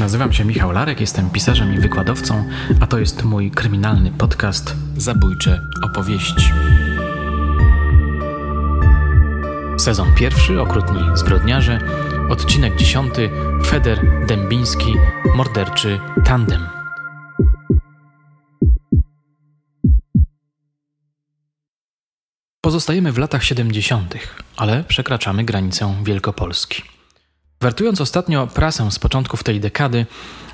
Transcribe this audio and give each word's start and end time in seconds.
Nazywam 0.00 0.32
się 0.32 0.44
Michał 0.44 0.72
Larek, 0.72 1.00
jestem 1.00 1.30
pisarzem 1.30 1.74
i 1.74 1.78
wykładowcą, 1.78 2.44
a 2.80 2.86
to 2.86 2.98
jest 2.98 3.24
mój 3.24 3.50
kryminalny 3.50 4.10
podcast 4.10 4.76
Zabójcze 4.96 5.60
opowieści. 5.82 6.52
Sezon 9.78 10.14
pierwszy, 10.14 10.60
okrutni 10.60 11.00
zbrodniarze, 11.14 11.80
odcinek 12.28 12.76
dziesiąty, 12.76 13.30
Feder 13.66 14.26
Dębiński, 14.26 14.94
morderczy 15.34 16.00
tandem. 16.24 16.79
Pozostajemy 22.62 23.12
w 23.12 23.18
latach 23.18 23.44
70., 23.44 24.14
ale 24.56 24.84
przekraczamy 24.84 25.44
granicę 25.44 25.94
Wielkopolski. 26.04 26.82
Wertując 27.60 28.00
ostatnio 28.00 28.46
prasę 28.46 28.90
z 28.90 28.98
początków 28.98 29.44
tej 29.44 29.60
dekady, 29.60 30.06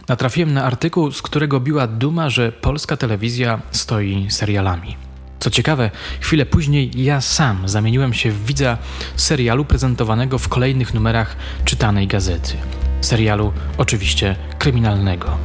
natrafiłem 0.09 0.55
na 0.55 0.65
artykuł, 0.65 1.13
z 1.13 1.23
którego 1.23 1.61
biła 1.61 1.87
duma, 1.87 2.31
że 2.31 2.53
polska 2.53 2.97
telewizja 2.97 3.61
stoi 3.71 4.27
serialami. 4.31 4.97
Co 5.41 5.51
ciekawe, 5.51 5.91
chwilę 6.21 6.47
później 6.47 7.05
ja 7.05 7.21
sam 7.21 7.69
zamieniłem 7.69 8.15
się 8.15 8.31
w 8.31 8.47
widza 8.47 8.79
serialu 9.17 9.65
prezentowanego 9.65 10.39
w 10.39 10.49
kolejnych 10.49 10.95
numerach 10.95 11.37
czytanej 11.65 12.07
gazety. 12.07 12.53
Serialu 13.01 13.53
oczywiście 13.79 14.37
kryminalnego. 14.59 15.39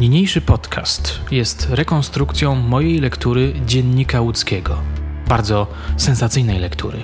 Niniejszy 0.00 0.40
podcast 0.40 1.20
jest 1.30 1.68
rekonstrukcją 1.70 2.54
mojej 2.54 3.00
lektury 3.00 3.52
Dziennika 3.66 4.20
Łódzkiego. 4.20 4.93
Bardzo 5.28 5.66
sensacyjnej 5.96 6.58
lektury. 6.58 7.02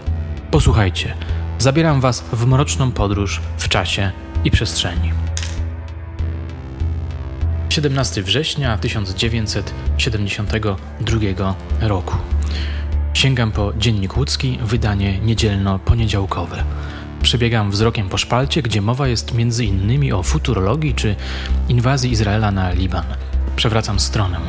Posłuchajcie, 0.51 1.15
zabieram 1.59 2.01
Was 2.01 2.25
w 2.33 2.47
mroczną 2.47 2.93
podróż 2.93 3.41
w 3.59 3.69
czasie 3.69 4.13
i 4.45 4.51
przestrzeni. 4.51 5.13
17 7.69 8.23
września 8.23 8.79
1972 8.79 11.55
roku. 11.81 12.17
Sięgam 13.15 13.53
po 13.53 13.73
Dziennik 13.79 14.17
Łódzki, 14.17 14.59
wydanie 14.63 15.21
niedzielno-poniedziałkowe. 15.21 16.65
Przebiegam 17.23 17.71
wzrokiem 17.71 18.09
po 18.09 18.19
szpalcie, 18.19 18.63
gdzie 18.63 18.83
mowa 18.83 19.09
jest 19.09 19.35
między 19.35 19.65
innymi 19.65 20.13
o 20.13 20.23
futurologii 20.23 20.95
czy 20.95 21.17
inwazji 21.69 22.11
Izraela 22.11 22.51
na 22.51 22.73
Liban. 22.73 23.05
Przewracam 23.57 24.01
stronę. 24.01 24.41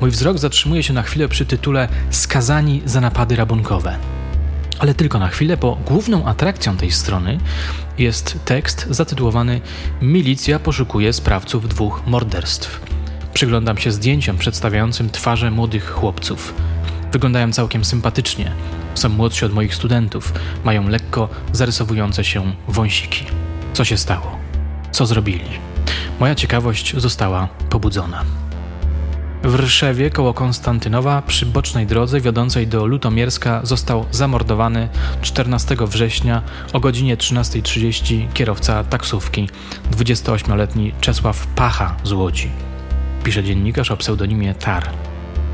Mój 0.00 0.10
wzrok 0.10 0.38
zatrzymuje 0.38 0.82
się 0.82 0.92
na 0.92 1.02
chwilę 1.02 1.28
przy 1.28 1.46
tytule 1.46 1.88
Skazani 2.10 2.82
za 2.84 3.00
napady 3.00 3.36
rabunkowe. 3.36 3.98
Ale 4.78 4.94
tylko 4.94 5.18
na 5.18 5.28
chwilę, 5.28 5.56
bo 5.56 5.78
główną 5.86 6.26
atrakcją 6.26 6.76
tej 6.76 6.90
strony 6.90 7.38
jest 7.98 8.38
tekst 8.44 8.86
zatytułowany 8.90 9.60
Milicja 10.02 10.58
poszukuje 10.58 11.12
sprawców 11.12 11.68
dwóch 11.68 12.02
morderstw. 12.06 12.80
Przyglądam 13.34 13.78
się 13.78 13.92
zdjęciom 13.92 14.38
przedstawiającym 14.38 15.10
twarze 15.10 15.50
młodych 15.50 15.90
chłopców. 15.90 16.54
Wyglądają 17.12 17.52
całkiem 17.52 17.84
sympatycznie. 17.84 18.52
Są 18.94 19.08
młodsi 19.08 19.44
od 19.44 19.52
moich 19.52 19.74
studentów, 19.74 20.32
mają 20.64 20.88
lekko 20.88 21.28
zarysowujące 21.52 22.24
się 22.24 22.52
wąsiki. 22.68 23.24
Co 23.72 23.84
się 23.84 23.96
stało? 23.96 24.38
Co 24.92 25.06
zrobili? 25.06 25.50
Moja 26.20 26.34
ciekawość 26.34 26.94
została 26.96 27.48
pobudzona. 27.70 28.24
W 29.42 29.54
Ryszewie 29.54 30.10
koło 30.10 30.34
Konstantynowa 30.34 31.22
przy 31.22 31.46
bocznej 31.46 31.86
drodze 31.86 32.20
wiodącej 32.20 32.66
do 32.66 32.86
Lutomierska 32.86 33.60
został 33.62 34.04
zamordowany 34.10 34.88
14 35.22 35.76
września 35.80 36.42
o 36.72 36.80
godzinie 36.80 37.16
13.30 37.16 38.32
kierowca 38.32 38.84
taksówki 38.84 39.48
28-letni 39.90 40.92
Czesław 41.00 41.46
Pacha 41.46 41.96
z 42.04 42.12
Łodzi. 42.12 42.50
Pisze 43.24 43.44
dziennikarz 43.44 43.90
o 43.90 43.96
pseudonimie 43.96 44.54
Tar. 44.54 44.90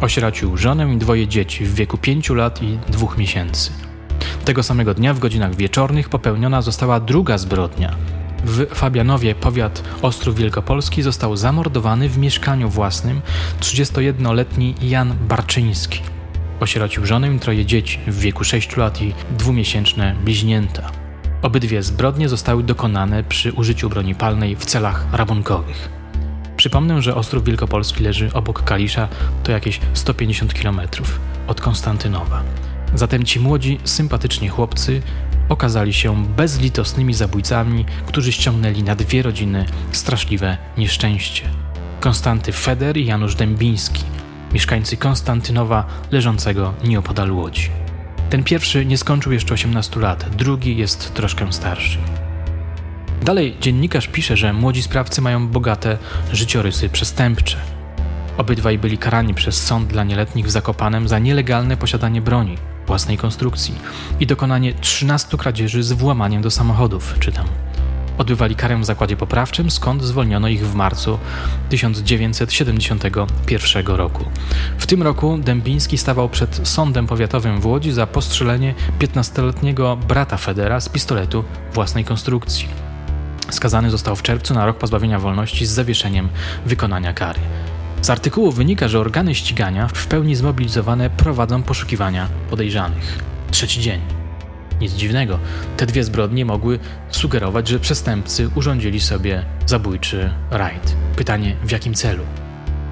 Osiracił 0.01 0.57
żonę 0.57 0.95
i 0.95 0.97
dwoje 0.97 1.29
dzieci 1.29 1.65
w 1.65 1.75
wieku 1.75 1.99
5 1.99 2.31
lat 2.31 2.63
i 2.63 2.79
2 2.89 3.07
miesięcy. 3.17 3.71
Tego 4.45 4.63
samego 4.63 4.95
dnia 4.95 5.15
w 5.15 5.19
godzinach 5.19 5.55
wieczornych 5.55 6.09
popełniona 6.09 6.63
została 6.63 7.01
druga 7.01 7.39
zbrodnia– 7.39 7.95
w 8.45 8.67
Fabianowie, 8.75 9.35
powiat 9.35 9.83
Ostrów 10.03 10.37
Wielkopolski, 10.37 11.03
został 11.03 11.37
zamordowany 11.37 12.09
w 12.09 12.19
mieszkaniu 12.19 12.69
własnym 12.69 13.21
31-letni 13.61 14.75
Jan 14.83 15.15
Barczyński. 15.29 16.01
Osierocił 16.61 17.07
żonę 17.07 17.35
i 17.35 17.39
troje 17.39 17.67
dzieci 17.67 17.99
w 18.07 18.19
wieku 18.19 18.45
6 18.45 18.77
lat 18.77 19.03
i 19.03 19.15
dwumiesięczne 19.39 20.17
bliźnięta. 20.25 20.91
Obydwie 21.43 21.83
zbrodnie 21.83 22.29
zostały 22.29 22.63
dokonane 22.63 23.25
przy 23.25 23.53
użyciu 23.53 23.89
broni 23.89 24.15
palnej 24.15 24.57
w 24.57 24.65
celach 24.65 25.07
rabunkowych. 25.13 25.89
Przypomnę, 26.57 27.03
że 27.03 27.15
Ostrów 27.15 27.45
Wielkopolski 27.45 28.05
leży 28.05 28.31
obok 28.33 28.65
Kalisza, 28.65 29.09
to 29.43 29.53
jakieś 29.53 29.81
150 29.95 30.55
km 30.55 30.81
od 31.47 31.61
Konstantynowa. 31.61 32.43
Zatem 32.95 33.25
ci 33.25 33.41
młodzi, 33.41 33.79
sympatyczni 33.85 34.49
chłopcy 34.49 35.03
okazali 35.49 35.93
się 35.93 36.25
bezlitosnymi 36.25 37.15
zabójcami, 37.15 37.85
którzy 38.07 38.33
ściągnęli 38.33 38.83
na 38.83 38.97
dwie 38.97 39.23
rodziny 39.23 39.67
straszliwe 39.93 40.59
nieszczęście. 40.79 41.43
Konstanty 42.01 42.53
Feder 42.53 42.97
i 42.97 43.07
Janusz 43.07 43.35
Dębiński, 43.35 44.05
mieszkańcy 44.53 44.97
Konstantynowa 44.97 45.87
leżącego 46.11 46.75
nieopodal 46.85 47.33
Łodzi. 47.33 47.71
Ten 48.31 48.45
pierwszy 48.45 48.87
nie 48.87 48.99
skończył 48.99 49.33
jeszcze 49.33 49.55
18 49.55 50.01
lat, 50.01 50.37
drugi 50.37 50.77
jest 50.77 51.15
troszkę 51.15 51.53
starszy. 51.53 51.99
Dalej 53.23 53.57
dziennikarz 53.61 54.09
pisze, 54.09 54.37
że 54.37 54.53
młodzi 54.53 54.83
sprawcy 54.83 55.23
mają 55.23 55.49
bogate 55.49 55.99
życiorysy 56.33 56.89
przestępcze. 56.89 57.57
Obydwaj 58.37 58.79
byli 58.79 58.99
karani 58.99 59.35
przez 59.35 59.63
sąd 59.67 59.89
dla 59.89 60.05
nieletnich 60.05 60.47
w 60.47 60.51
Zakopanem 60.51 61.09
za 61.09 61.19
nielegalne 61.19 61.77
posiadanie 61.77 62.21
broni 62.21 62.57
własnej 62.87 63.19
konstrukcji 63.19 63.75
i 64.21 64.27
dokonanie 64.27 64.75
13 64.75 65.37
kradzieży 65.37 65.83
z 65.83 65.93
włamaniem 65.93 66.43
do 66.43 66.51
samochodów, 66.51 67.15
czytam. 67.21 67.47
Odbywali 68.19 68.57
karę 68.57 68.77
w 68.77 68.85
zakładzie 68.85 69.17
poprawczym, 69.17 69.71
skąd 69.71 70.03
zwolniono 70.03 70.49
ich 70.49 70.67
w 70.67 70.75
marcu 70.75 71.19
1971 71.69 73.87
roku. 73.87 74.25
W 74.79 74.87
tym 74.87 75.03
roku 75.03 75.39
Dębiński 75.39 75.99
stawał 75.99 76.29
przed 76.29 76.69
sądem 76.69 77.07
powiatowym 77.07 77.61
w 77.61 77.67
Łodzi 77.67 77.93
za 77.93 78.07
postrzelenie 78.07 78.75
15-letniego 78.99 79.97
brata 79.97 80.37
Federa 80.37 80.81
z 80.81 80.89
pistoletu 80.89 81.45
własnej 81.73 82.05
konstrukcji. 82.05 82.69
Skazany 83.51 83.91
został 83.91 84.17
w 84.17 84.23
czerwcu 84.23 84.55
na 84.55 84.67
rok 84.67 84.79
pozbawienia 84.79 85.19
wolności 85.19 85.67
z 85.67 85.71
zawieszeniem 85.71 86.29
wykonania 86.67 87.13
kary. 87.13 87.41
Z 88.05 88.11
artykułu 88.11 88.53
wynika, 88.53 88.89
że 88.89 89.01
organy 89.01 89.35
ścigania 89.35 89.89
w 89.89 90.07
pełni 90.07 90.37
zmobilizowane 90.37 91.11
prowadzą 91.11 91.63
poszukiwania 91.63 92.29
podejrzanych. 92.51 93.19
Trzeci 93.51 93.81
dzień. 93.81 94.01
Nic 94.81 94.93
dziwnego, 94.93 95.39
te 95.77 95.87
dwie 95.87 96.05
zbrodnie 96.05 96.45
mogły 96.45 96.79
sugerować, 97.11 97.69
że 97.69 97.81
przestępcy 97.81 98.51
urządzili 98.55 99.01
sobie 99.01 99.45
zabójczy 99.67 100.31
rajd. 100.51 100.97
Pytanie 101.17 101.57
w 101.65 101.71
jakim 101.71 101.95
celu? 101.95 102.23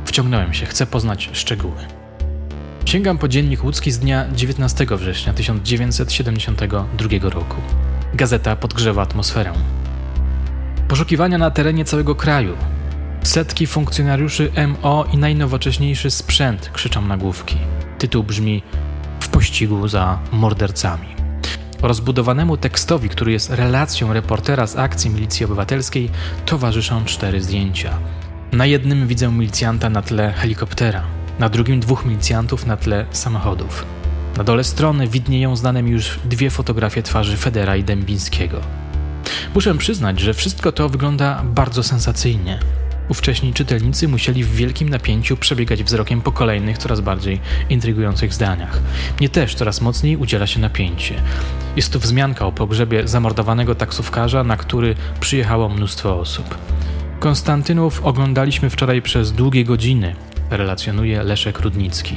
Wciągnąłem 0.04 0.54
się, 0.54 0.66
chcę 0.66 0.86
poznać 0.86 1.30
szczegóły. 1.32 1.80
Sięgam 2.84 3.18
po 3.18 3.28
dziennik 3.28 3.64
łódzki 3.64 3.90
z 3.90 3.98
dnia 3.98 4.26
19 4.34 4.86
września 4.96 5.32
1972 5.32 7.30
roku. 7.30 7.56
Gazeta 8.14 8.56
podgrzewa 8.56 9.02
atmosferę. 9.02 9.52
Poszukiwania 10.88 11.38
na 11.38 11.50
terenie 11.50 11.84
całego 11.84 12.14
kraju, 12.14 12.56
Setki 13.22 13.66
funkcjonariuszy 13.66 14.52
MO 14.68 15.04
i 15.12 15.16
najnowocześniejszy 15.16 16.10
sprzęt 16.10 16.70
krzyczą 16.72 17.02
nagłówki. 17.02 17.56
Tytuł 17.98 18.24
brzmi 18.24 18.62
W 19.20 19.28
pościgu 19.28 19.88
za 19.88 20.18
mordercami. 20.32 21.06
Rozbudowanemu 21.82 22.56
tekstowi, 22.56 23.08
który 23.08 23.32
jest 23.32 23.50
relacją 23.50 24.12
reportera 24.12 24.66
z 24.66 24.76
akcji 24.76 25.10
Milicji 25.10 25.46
Obywatelskiej, 25.46 26.10
towarzyszą 26.46 27.04
cztery 27.04 27.42
zdjęcia. 27.42 27.98
Na 28.52 28.66
jednym 28.66 29.06
widzę 29.06 29.28
milicjanta 29.28 29.90
na 29.90 30.02
tle 30.02 30.32
helikoptera, 30.32 31.02
na 31.38 31.48
drugim 31.48 31.80
dwóch 31.80 32.04
milicjantów 32.04 32.66
na 32.66 32.76
tle 32.76 33.06
samochodów. 33.10 33.86
Na 34.36 34.44
dole 34.44 34.64
strony 34.64 35.08
widnieją 35.08 35.56
znane 35.56 35.82
mi 35.82 35.90
już 35.90 36.18
dwie 36.24 36.50
fotografie 36.50 37.02
twarzy 37.02 37.36
Federa 37.36 37.76
i 37.76 37.84
Dębińskiego. 37.84 38.60
Muszę 39.54 39.74
przyznać, 39.74 40.20
że 40.20 40.34
wszystko 40.34 40.72
to 40.72 40.88
wygląda 40.88 41.42
bardzo 41.44 41.82
sensacyjnie. 41.82 42.81
Ówcześni 43.12 43.52
czytelnicy 43.52 44.08
musieli 44.08 44.44
w 44.44 44.54
wielkim 44.54 44.88
napięciu 44.88 45.36
przebiegać 45.36 45.84
wzrokiem 45.84 46.20
po 46.20 46.32
kolejnych, 46.32 46.78
coraz 46.78 47.00
bardziej 47.00 47.40
intrygujących 47.70 48.34
zdaniach. 48.34 48.80
Mnie 49.20 49.28
też 49.28 49.54
coraz 49.54 49.80
mocniej 49.80 50.16
udziela 50.16 50.46
się 50.46 50.60
napięcie. 50.60 51.14
Jest 51.76 51.92
to 51.92 51.98
wzmianka 51.98 52.46
o 52.46 52.52
pogrzebie 52.52 53.08
zamordowanego 53.08 53.74
taksówkarza, 53.74 54.44
na 54.44 54.56
który 54.56 54.94
przyjechało 55.20 55.68
mnóstwo 55.68 56.18
osób. 56.18 56.58
Konstantynów 57.20 58.04
oglądaliśmy 58.04 58.70
wczoraj 58.70 59.02
przez 59.02 59.32
długie 59.32 59.64
godziny, 59.64 60.14
relacjonuje 60.50 61.22
Leszek 61.22 61.60
Rudnicki. 61.60 62.16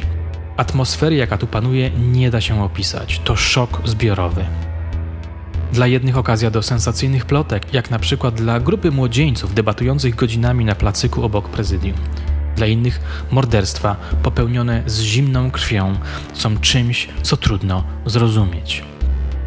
Atmosfery, 0.57 1.15
jaka 1.15 1.37
tu 1.37 1.47
panuje, 1.47 1.89
nie 1.89 2.31
da 2.31 2.41
się 2.41 2.63
opisać. 2.63 3.21
To 3.23 3.35
szok 3.35 3.81
zbiorowy. 3.85 4.45
Dla 5.75 5.87
jednych 5.87 6.17
okazja 6.17 6.51
do 6.51 6.63
sensacyjnych 6.63 7.25
plotek, 7.25 7.73
jak 7.73 7.91
na 7.91 7.99
przykład 7.99 8.35
dla 8.35 8.59
grupy 8.59 8.91
młodzieńców 8.91 9.53
debatujących 9.53 10.15
godzinami 10.15 10.65
na 10.65 10.75
placyku 10.75 11.23
obok 11.23 11.49
prezydium. 11.49 11.97
Dla 12.55 12.67
innych 12.67 12.99
morderstwa 13.31 13.95
popełnione 14.23 14.83
z 14.85 15.01
zimną 15.01 15.51
krwią 15.51 15.95
są 16.33 16.57
czymś, 16.57 17.07
co 17.21 17.37
trudno 17.37 17.83
zrozumieć. 18.05 18.83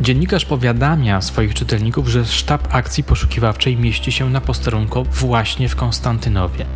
Dziennikarz 0.00 0.44
powiadamia 0.44 1.20
swoich 1.20 1.54
czytelników, 1.54 2.08
że 2.08 2.24
sztab 2.24 2.74
akcji 2.74 3.04
poszukiwawczej 3.04 3.76
mieści 3.76 4.12
się 4.12 4.30
na 4.30 4.40
posterunku 4.40 5.04
właśnie 5.04 5.68
w 5.68 5.76
Konstantynowie. 5.76 6.66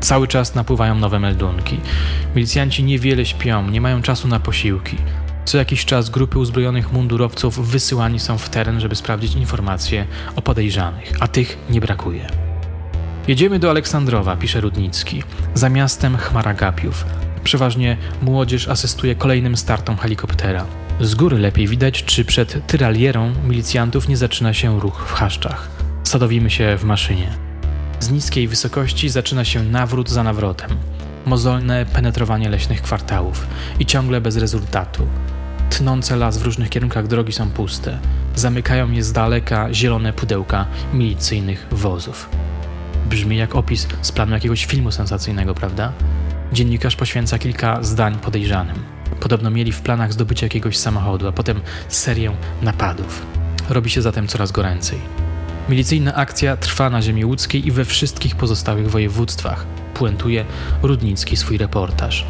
Cały 0.00 0.28
czas 0.28 0.54
napływają 0.54 0.94
nowe 0.94 1.20
meldunki. 1.20 1.80
Milicjanci 2.34 2.84
niewiele 2.84 3.26
śpią, 3.26 3.70
nie 3.70 3.80
mają 3.80 4.02
czasu 4.02 4.28
na 4.28 4.40
posiłki. 4.40 4.96
Co 5.46 5.58
jakiś 5.58 5.84
czas 5.84 6.10
grupy 6.10 6.38
uzbrojonych 6.38 6.92
mundurowców 6.92 7.70
wysyłani 7.70 8.20
są 8.20 8.38
w 8.38 8.48
teren, 8.48 8.80
żeby 8.80 8.96
sprawdzić 8.96 9.34
informacje 9.34 10.06
o 10.36 10.42
podejrzanych, 10.42 11.12
a 11.20 11.28
tych 11.28 11.58
nie 11.70 11.80
brakuje. 11.80 12.26
Jedziemy 13.28 13.58
do 13.58 13.70
Aleksandrowa, 13.70 14.36
pisze 14.36 14.60
Rudnicki, 14.60 15.22
za 15.54 15.68
miastem 15.68 16.16
Chmaragapiów. 16.16 17.04
Przeważnie 17.44 17.96
młodzież 18.22 18.68
asystuje 18.68 19.14
kolejnym 19.14 19.56
startom 19.56 19.96
helikoptera. 19.96 20.66
Z 21.00 21.14
góry 21.14 21.38
lepiej 21.38 21.68
widać, 21.68 22.04
czy 22.04 22.24
przed 22.24 22.66
tyralierą 22.66 23.32
milicjantów 23.48 24.08
nie 24.08 24.16
zaczyna 24.16 24.54
się 24.54 24.80
ruch 24.80 25.04
w 25.06 25.12
chaszczach. 25.12 25.68
Sadowimy 26.04 26.50
się 26.50 26.76
w 26.78 26.84
maszynie. 26.84 27.28
Z 28.00 28.10
niskiej 28.10 28.48
wysokości 28.48 29.08
zaczyna 29.08 29.44
się 29.44 29.62
nawrót 29.62 30.10
za 30.10 30.22
nawrotem. 30.22 30.70
Mozolne 31.26 31.86
penetrowanie 31.86 32.48
leśnych 32.48 32.82
kwartałów 32.82 33.46
i 33.78 33.86
ciągle 33.86 34.20
bez 34.20 34.36
rezultatu. 34.36 35.06
Tnące 35.70 36.16
las 36.16 36.38
w 36.38 36.42
różnych 36.42 36.70
kierunkach 36.70 37.06
drogi 37.06 37.32
są 37.32 37.50
puste. 37.50 37.98
Zamykają 38.34 38.90
je 38.90 39.02
z 39.02 39.12
daleka 39.12 39.74
zielone 39.74 40.12
pudełka 40.12 40.66
milicyjnych 40.92 41.66
wozów. 41.70 42.28
Brzmi 43.10 43.36
jak 43.36 43.56
opis 43.56 43.88
z 44.02 44.12
planu 44.12 44.32
jakiegoś 44.32 44.66
filmu 44.66 44.92
sensacyjnego, 44.92 45.54
prawda? 45.54 45.92
Dziennikarz 46.52 46.96
poświęca 46.96 47.38
kilka 47.38 47.82
zdań 47.82 48.18
podejrzanym. 48.18 48.76
Podobno 49.20 49.50
mieli 49.50 49.72
w 49.72 49.80
planach 49.80 50.12
zdobycie 50.12 50.46
jakiegoś 50.46 50.76
samochodu, 50.76 51.28
a 51.28 51.32
potem 51.32 51.60
serię 51.88 52.32
napadów. 52.62 53.26
Robi 53.68 53.90
się 53.90 54.02
zatem 54.02 54.28
coraz 54.28 54.52
goręcej. 54.52 54.98
Milicyjna 55.68 56.14
akcja 56.14 56.56
trwa 56.56 56.90
na 56.90 57.02
ziemi 57.02 57.24
łódzkiej 57.24 57.66
i 57.66 57.70
we 57.70 57.84
wszystkich 57.84 58.36
pozostałych 58.36 58.90
województwach, 58.90 59.66
puentuje 59.94 60.44
Rudnicki 60.82 61.36
swój 61.36 61.58
reportaż. 61.58 62.26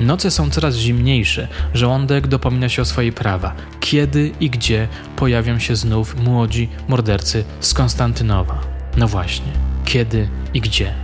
Noce 0.00 0.30
są 0.30 0.50
coraz 0.50 0.76
zimniejsze, 0.76 1.48
żołądek 1.74 2.26
dopomina 2.26 2.68
się 2.68 2.82
o 2.82 2.84
swoje 2.84 3.12
prawa. 3.12 3.54
Kiedy 3.80 4.32
i 4.40 4.50
gdzie 4.50 4.88
pojawią 5.16 5.58
się 5.58 5.76
znów 5.76 6.16
młodzi 6.20 6.68
mordercy 6.88 7.44
z 7.60 7.74
Konstantynowa? 7.74 8.60
No 8.96 9.08
właśnie, 9.08 9.52
kiedy 9.84 10.28
i 10.54 10.60
gdzie? 10.60 10.94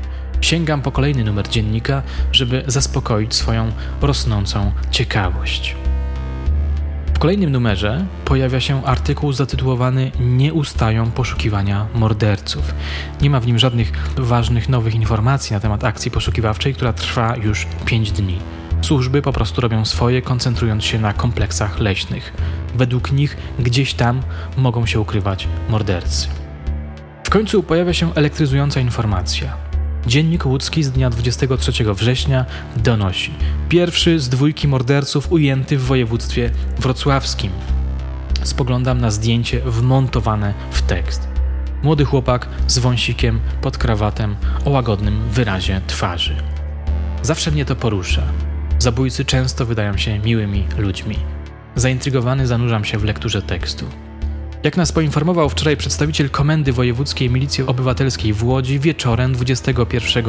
Sięgam 0.40 0.82
po 0.82 0.92
kolejny 0.92 1.24
numer 1.24 1.48
dziennika, 1.48 2.02
żeby 2.32 2.62
zaspokoić 2.66 3.34
swoją 3.34 3.72
rosnącą 4.02 4.72
ciekawość. 4.90 5.76
W 7.14 7.18
kolejnym 7.18 7.50
numerze 7.50 8.06
pojawia 8.24 8.60
się 8.60 8.84
artykuł 8.84 9.32
zatytułowany 9.32 10.12
Nie 10.20 10.52
ustają 10.52 11.10
poszukiwania 11.10 11.86
morderców. 11.94 12.74
Nie 13.20 13.30
ma 13.30 13.40
w 13.40 13.46
nim 13.46 13.58
żadnych 13.58 13.92
ważnych 14.16 14.68
nowych 14.68 14.94
informacji 14.94 15.54
na 15.54 15.60
temat 15.60 15.84
akcji 15.84 16.10
poszukiwawczej, 16.10 16.74
która 16.74 16.92
trwa 16.92 17.36
już 17.36 17.66
5 17.84 18.12
dni. 18.12 18.38
Służby 18.84 19.22
po 19.22 19.32
prostu 19.32 19.60
robią 19.60 19.84
swoje, 19.84 20.22
koncentrując 20.22 20.84
się 20.84 20.98
na 20.98 21.12
kompleksach 21.12 21.78
leśnych. 21.78 22.32
Według 22.74 23.12
nich 23.12 23.36
gdzieś 23.58 23.94
tam 23.94 24.22
mogą 24.56 24.86
się 24.86 25.00
ukrywać 25.00 25.48
mordercy. 25.68 26.28
W 27.24 27.30
końcu 27.30 27.62
pojawia 27.62 27.92
się 27.92 28.14
elektryzująca 28.14 28.80
informacja. 28.80 29.56
Dziennik 30.06 30.46
łódzki 30.46 30.82
z 30.82 30.90
dnia 30.90 31.10
23 31.10 31.72
września 31.94 32.46
donosi: 32.76 33.34
Pierwszy 33.68 34.20
z 34.20 34.28
dwójki 34.28 34.68
morderców 34.68 35.32
ujęty 35.32 35.78
w 35.78 35.84
województwie 35.84 36.50
wrocławskim. 36.78 37.52
Spoglądam 38.42 39.00
na 39.00 39.10
zdjęcie 39.10 39.60
wmontowane 39.60 40.54
w 40.70 40.82
tekst. 40.82 41.28
Młody 41.82 42.04
chłopak 42.04 42.48
z 42.66 42.78
wąsikiem 42.78 43.40
pod 43.62 43.78
krawatem 43.78 44.36
o 44.64 44.70
łagodnym 44.70 45.28
wyrazie 45.30 45.80
twarzy. 45.86 46.36
Zawsze 47.22 47.50
mnie 47.50 47.64
to 47.64 47.76
porusza. 47.76 48.22
Zabójcy 48.84 49.24
często 49.24 49.66
wydają 49.66 49.96
się 49.96 50.18
miłymi 50.18 50.66
ludźmi. 50.78 51.16
Zaintrygowany 51.76 52.46
zanurzam 52.46 52.84
się 52.84 52.98
w 52.98 53.04
lekturze 53.04 53.42
tekstu. 53.42 53.86
Jak 54.62 54.76
nas 54.76 54.92
poinformował 54.92 55.48
wczoraj 55.48 55.76
przedstawiciel 55.76 56.30
Komendy 56.30 56.72
Wojewódzkiej 56.72 57.30
Milicji 57.30 57.64
Obywatelskiej 57.66 58.32
w 58.32 58.44
Łodzi, 58.44 58.78
wieczorem 58.78 59.32
21 59.32 60.24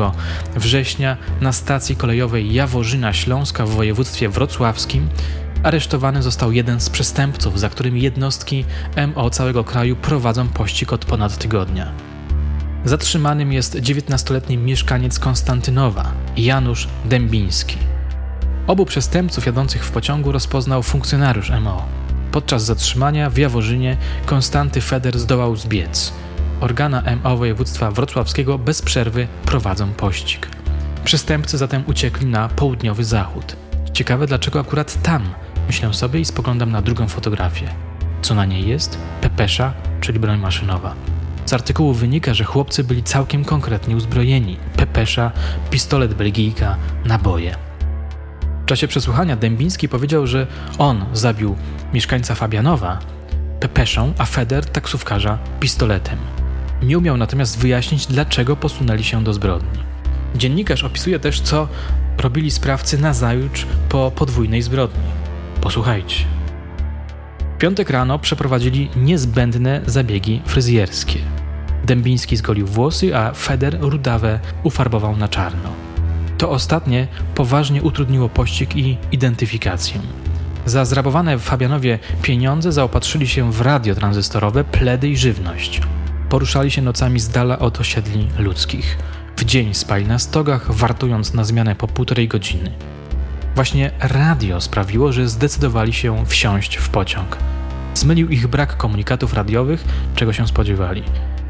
września 0.55 1.17
na 1.41 1.53
stacji 1.53 1.95
kolejowej 1.95 2.53
Jaworzyna 2.53 3.13
Śląska 3.13 3.65
w 3.65 3.69
województwie 3.69 4.29
wrocławskim 4.29 5.09
aresztowany 5.63 6.23
został 6.23 6.51
jeden 6.51 6.79
z 6.79 6.89
przestępców, 6.89 7.59
za 7.59 7.69
którymi 7.69 8.01
jednostki 8.01 8.65
MO 9.15 9.29
całego 9.29 9.63
kraju 9.63 9.95
prowadzą 9.95 10.47
pościg 10.47 10.93
od 10.93 11.05
ponad 11.05 11.37
tygodnia. 11.37 11.91
Zatrzymanym 12.85 13.53
jest 13.53 13.75
19-letni 13.75 14.57
mieszkaniec 14.57 15.19
Konstantynowa, 15.19 16.11
Janusz 16.37 16.87
Dębiński. 17.05 17.94
Obu 18.67 18.85
przestępców 18.85 19.45
jadących 19.45 19.85
w 19.85 19.91
pociągu 19.91 20.31
rozpoznał 20.31 20.83
funkcjonariusz 20.83 21.51
MO. 21.61 21.85
Podczas 22.31 22.65
zatrzymania 22.65 23.29
w 23.29 23.37
Jaworzynie 23.37 23.97
Konstanty 24.25 24.81
Feder 24.81 25.19
zdołał 25.19 25.55
zbiec. 25.55 26.13
Organa 26.61 27.03
MO 27.23 27.37
województwa 27.37 27.91
wrocławskiego 27.91 28.57
bez 28.57 28.81
przerwy 28.81 29.27
prowadzą 29.45 29.93
pościg. 29.93 30.47
Przestępcy 31.03 31.57
zatem 31.57 31.83
uciekli 31.87 32.25
na 32.25 32.49
południowy 32.49 33.03
zachód. 33.03 33.55
Ciekawe 33.93 34.27
dlaczego 34.27 34.59
akurat 34.59 35.01
tam, 35.01 35.23
myślę 35.67 35.93
sobie 35.93 36.19
i 36.19 36.25
spoglądam 36.25 36.71
na 36.71 36.81
drugą 36.81 37.07
fotografię. 37.07 37.67
Co 38.21 38.35
na 38.35 38.45
niej 38.45 38.67
jest? 38.67 38.97
Pepesza, 39.21 39.73
czyli 40.01 40.19
broń 40.19 40.39
maszynowa. 40.39 40.95
Z 41.45 41.53
artykułu 41.53 41.93
wynika, 41.93 42.33
że 42.33 42.43
chłopcy 42.43 42.83
byli 42.83 43.03
całkiem 43.03 43.45
konkretnie 43.45 43.95
uzbrojeni. 43.95 44.57
Pepesza, 44.77 45.31
pistolet 45.69 46.13
belgijka, 46.13 46.77
naboje. 47.05 47.55
W 48.65 48.67
czasie 48.67 48.87
przesłuchania 48.87 49.35
Dębiński 49.35 49.89
powiedział, 49.89 50.27
że 50.27 50.47
on 50.77 51.05
zabił 51.13 51.55
mieszkańca 51.93 52.35
Fabianowa 52.35 52.99
pepeszą, 53.59 54.13
a 54.17 54.25
Feder 54.25 54.65
taksówkarza 54.65 55.37
pistoletem. 55.59 56.17
Nie 56.83 56.97
umiał 56.97 57.17
natomiast 57.17 57.59
wyjaśnić, 57.59 58.05
dlaczego 58.05 58.55
posunęli 58.55 59.03
się 59.03 59.23
do 59.23 59.33
zbrodni. 59.33 59.79
Dziennikarz 60.35 60.83
opisuje 60.83 61.19
też, 61.19 61.41
co 61.41 61.67
robili 62.17 62.51
sprawcy 62.51 62.97
nazajutrz 62.97 63.65
po 63.89 64.11
podwójnej 64.11 64.61
zbrodni. 64.61 65.09
Posłuchajcie. 65.61 66.25
W 67.55 67.57
piątek 67.57 67.89
rano 67.89 68.19
przeprowadzili 68.19 68.89
niezbędne 68.95 69.81
zabiegi 69.85 70.41
fryzjerskie. 70.45 71.19
Dębiński 71.83 72.37
zgolił 72.37 72.67
włosy, 72.67 73.17
a 73.17 73.31
Feder 73.31 73.77
rudawe 73.79 74.39
ufarbował 74.63 75.17
na 75.17 75.27
czarno. 75.27 75.94
To 76.37 76.49
ostatnie 76.49 77.07
poważnie 77.35 77.81
utrudniło 77.81 78.29
pościg 78.29 78.75
i 78.75 78.97
identyfikację. 79.11 80.01
Za 80.65 80.85
zrabowane 80.85 81.39
Fabianowie 81.39 81.99
pieniądze 82.21 82.71
zaopatrzyli 82.71 83.27
się 83.27 83.51
w 83.51 83.61
radio 83.61 83.95
tranzystorowe, 83.95 84.63
pledy 84.63 85.09
i 85.09 85.17
żywność. 85.17 85.81
Poruszali 86.29 86.71
się 86.71 86.81
nocami 86.81 87.19
z 87.19 87.29
dala 87.29 87.59
od 87.59 87.79
osiedli 87.79 88.27
ludzkich. 88.37 88.97
W 89.37 89.45
dzień 89.45 89.73
spali 89.73 90.05
na 90.05 90.19
stogach, 90.19 90.71
wartując 90.71 91.33
na 91.33 91.43
zmianę 91.43 91.75
po 91.75 91.87
półtorej 91.87 92.27
godziny. 92.27 92.71
Właśnie 93.55 93.91
radio 93.99 94.61
sprawiło, 94.61 95.11
że 95.11 95.27
zdecydowali 95.27 95.93
się 95.93 96.25
wsiąść 96.25 96.75
w 96.75 96.89
pociąg. 96.89 97.37
Zmylił 97.93 98.29
ich 98.29 98.47
brak 98.47 98.77
komunikatów 98.77 99.33
radiowych, 99.33 99.83
czego 100.15 100.33
się 100.33 100.47
spodziewali. 100.47 101.03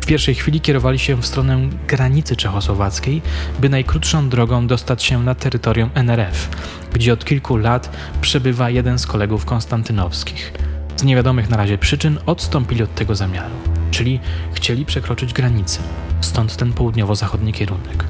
W 0.05 0.07
pierwszej 0.07 0.35
chwili 0.35 0.61
kierowali 0.61 0.99
się 0.99 1.15
w 1.15 1.25
stronę 1.25 1.69
granicy 1.87 2.35
czechosłowackiej, 2.35 3.21
by 3.59 3.69
najkrótszą 3.69 4.29
drogą 4.29 4.67
dostać 4.67 5.03
się 5.03 5.23
na 5.23 5.35
terytorium 5.35 5.89
NRF, 5.93 6.49
gdzie 6.93 7.13
od 7.13 7.25
kilku 7.25 7.57
lat 7.57 7.89
przebywa 8.21 8.69
jeden 8.69 8.99
z 8.99 9.07
kolegów 9.07 9.45
konstantynowskich. 9.45 10.53
Z 10.95 11.03
niewiadomych 11.03 11.49
na 11.49 11.57
razie 11.57 11.77
przyczyn 11.77 12.19
odstąpili 12.25 12.83
od 12.83 12.95
tego 12.95 13.15
zamiaru, 13.15 13.55
czyli 13.91 14.19
chcieli 14.53 14.85
przekroczyć 14.85 15.33
granicę, 15.33 15.79
stąd 16.21 16.55
ten 16.55 16.73
południowo-zachodni 16.73 17.53
kierunek. 17.53 18.05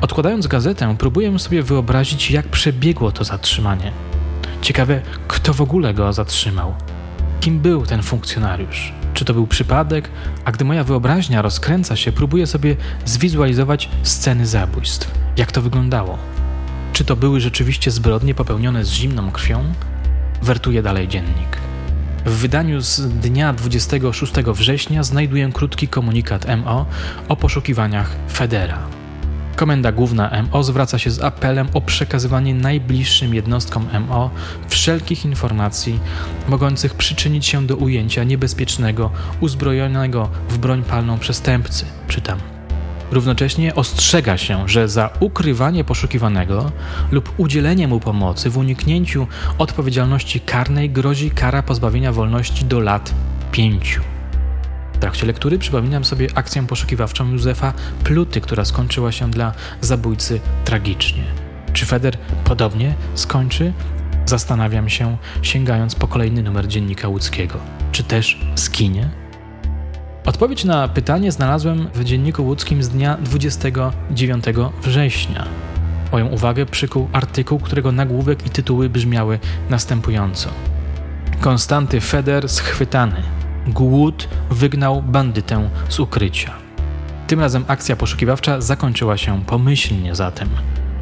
Odkładając 0.00 0.46
gazetę, 0.46 0.96
próbuję 0.98 1.38
sobie 1.38 1.62
wyobrazić, 1.62 2.30
jak 2.30 2.48
przebiegło 2.48 3.12
to 3.12 3.24
zatrzymanie. 3.24 3.92
Ciekawe, 4.62 5.02
kto 5.28 5.54
w 5.54 5.60
ogóle 5.60 5.94
go 5.94 6.12
zatrzymał. 6.12 6.74
Kim 7.40 7.60
był 7.60 7.86
ten 7.86 8.02
funkcjonariusz? 8.02 9.03
Czy 9.14 9.24
to 9.24 9.34
był 9.34 9.46
przypadek? 9.46 10.10
A 10.44 10.52
gdy 10.52 10.64
moja 10.64 10.84
wyobraźnia 10.84 11.42
rozkręca 11.42 11.96
się, 11.96 12.12
próbuję 12.12 12.46
sobie 12.46 12.76
zwizualizować 13.04 13.88
sceny 14.02 14.46
zabójstw. 14.46 15.10
Jak 15.36 15.52
to 15.52 15.62
wyglądało? 15.62 16.18
Czy 16.92 17.04
to 17.04 17.16
były 17.16 17.40
rzeczywiście 17.40 17.90
zbrodnie 17.90 18.34
popełnione 18.34 18.84
z 18.84 18.90
zimną 18.90 19.30
krwią? 19.30 19.72
Wertuje 20.42 20.82
dalej 20.82 21.08
dziennik. 21.08 21.58
W 22.24 22.32
wydaniu 22.32 22.80
z 22.80 23.00
dnia 23.00 23.52
26 23.52 24.32
września 24.34 25.02
znajduję 25.02 25.50
krótki 25.52 25.88
komunikat 25.88 26.46
MO 26.64 26.86
o 27.28 27.36
poszukiwaniach 27.36 28.16
Federa. 28.32 28.93
Komenda 29.56 29.92
Główna 29.92 30.42
MO 30.52 30.62
zwraca 30.62 30.98
się 30.98 31.10
z 31.10 31.22
apelem 31.22 31.68
o 31.74 31.80
przekazywanie 31.80 32.54
najbliższym 32.54 33.34
jednostkom 33.34 33.86
MO 34.08 34.30
wszelkich 34.68 35.24
informacji 35.24 36.00
mogących 36.48 36.94
przyczynić 36.94 37.46
się 37.46 37.66
do 37.66 37.76
ujęcia 37.76 38.24
niebezpiecznego, 38.24 39.10
uzbrojonego 39.40 40.28
w 40.48 40.58
broń 40.58 40.82
palną 40.82 41.18
przestępcy. 41.18 41.84
Czytam. 42.08 42.38
Równocześnie 43.10 43.74
ostrzega 43.74 44.36
się, 44.36 44.68
że 44.68 44.88
za 44.88 45.10
ukrywanie 45.20 45.84
poszukiwanego 45.84 46.72
lub 47.10 47.34
udzielenie 47.36 47.88
mu 47.88 48.00
pomocy 48.00 48.50
w 48.50 48.58
uniknięciu 48.58 49.26
odpowiedzialności 49.58 50.40
karnej 50.40 50.90
grozi 50.90 51.30
kara 51.30 51.62
pozbawienia 51.62 52.12
wolności 52.12 52.64
do 52.64 52.80
lat 52.80 53.14
pięciu. 53.52 54.13
Trakcie 55.04 55.26
lektury 55.26 55.58
przypominam 55.58 56.04
sobie 56.04 56.28
akcję 56.34 56.66
poszukiwawczą 56.66 57.30
Józefa 57.30 57.72
Pluty, 58.04 58.40
która 58.40 58.64
skończyła 58.64 59.12
się 59.12 59.30
dla 59.30 59.52
zabójcy 59.80 60.40
tragicznie. 60.64 61.24
Czy 61.72 61.86
Feder 61.86 62.16
podobnie 62.44 62.94
skończy? 63.14 63.72
Zastanawiam 64.26 64.88
się, 64.88 65.16
sięgając 65.42 65.94
po 65.94 66.08
kolejny 66.08 66.42
numer 66.42 66.68
dziennika 66.68 67.08
łódzkiego. 67.08 67.58
Czy 67.92 68.04
też 68.04 68.40
skinie? 68.54 69.10
Odpowiedź 70.26 70.64
na 70.64 70.88
pytanie 70.88 71.32
znalazłem 71.32 71.88
w 71.94 72.04
dzienniku 72.04 72.44
łódzkim 72.44 72.82
z 72.82 72.88
dnia 72.88 73.18
29 73.20 74.44
września. 74.82 75.46
Moją 76.12 76.26
uwagę 76.26 76.66
przykuł 76.66 77.08
artykuł, 77.12 77.58
którego 77.58 77.92
nagłówek 77.92 78.46
i 78.46 78.50
tytuły 78.50 78.88
brzmiały 78.88 79.38
następująco. 79.70 80.50
Konstanty 81.40 82.00
Feder 82.00 82.48
schwytany. 82.48 83.33
Głód 83.66 84.28
wygnał 84.50 85.02
bandytę 85.02 85.70
z 85.88 86.00
ukrycia. 86.00 86.52
Tym 87.26 87.40
razem 87.40 87.64
akcja 87.68 87.96
poszukiwawcza 87.96 88.60
zakończyła 88.60 89.16
się 89.16 89.44
pomyślnie 89.44 90.14
zatem. 90.14 90.48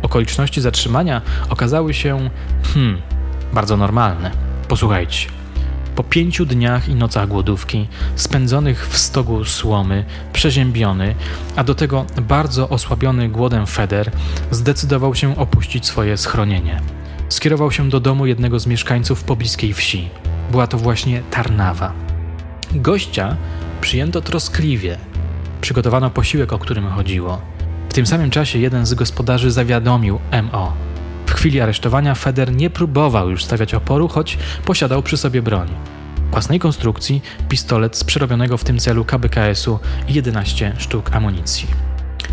Okoliczności 0.02 0.60
zatrzymania 0.60 1.22
okazały 1.48 1.94
się, 1.94 2.30
hmm, 2.74 3.00
bardzo 3.52 3.76
normalne. 3.76 4.30
Posłuchajcie. 4.68 5.28
Po 5.94 6.04
pięciu 6.04 6.46
dniach 6.46 6.88
i 6.88 6.94
nocach 6.94 7.28
głodówki, 7.28 7.88
spędzonych 8.16 8.88
w 8.88 8.98
stogu 8.98 9.44
słomy, 9.44 10.04
przeziębiony, 10.32 11.14
a 11.56 11.64
do 11.64 11.74
tego 11.74 12.04
bardzo 12.22 12.68
osłabiony 12.68 13.28
głodem 13.28 13.66
Feder, 13.66 14.10
zdecydował 14.50 15.14
się 15.14 15.36
opuścić 15.36 15.86
swoje 15.86 16.16
schronienie. 16.16 16.80
Skierował 17.28 17.72
się 17.72 17.88
do 17.88 18.00
domu 18.00 18.26
jednego 18.26 18.60
z 18.60 18.66
mieszkańców 18.66 19.24
pobliskiej 19.24 19.72
wsi. 19.72 20.08
Była 20.50 20.66
to 20.66 20.78
właśnie 20.78 21.22
Tarnawa. 21.30 22.01
Gościa 22.74 23.36
przyjęto 23.80 24.20
troskliwie. 24.20 24.98
Przygotowano 25.60 26.10
posiłek, 26.10 26.52
o 26.52 26.58
którym 26.58 26.88
chodziło. 26.88 27.40
W 27.88 27.94
tym 27.94 28.06
samym 28.06 28.30
czasie 28.30 28.58
jeden 28.58 28.86
z 28.86 28.94
gospodarzy 28.94 29.50
zawiadomił 29.50 30.18
MO. 30.42 30.72
W 31.26 31.32
chwili 31.32 31.60
aresztowania 31.60 32.14
Feder 32.14 32.52
nie 32.52 32.70
próbował 32.70 33.30
już 33.30 33.44
stawiać 33.44 33.74
oporu, 33.74 34.08
choć 34.08 34.38
posiadał 34.64 35.02
przy 35.02 35.16
sobie 35.16 35.42
broń. 35.42 35.68
Własnej 36.30 36.58
konstrukcji, 36.58 37.22
pistolet 37.48 37.96
z 37.96 38.04
przerobionego 38.04 38.58
w 38.58 38.64
tym 38.64 38.78
celu 38.78 39.04
KBKS-u 39.04 39.78
i 40.08 40.14
11 40.14 40.74
sztuk 40.78 41.12
amunicji. 41.12 41.68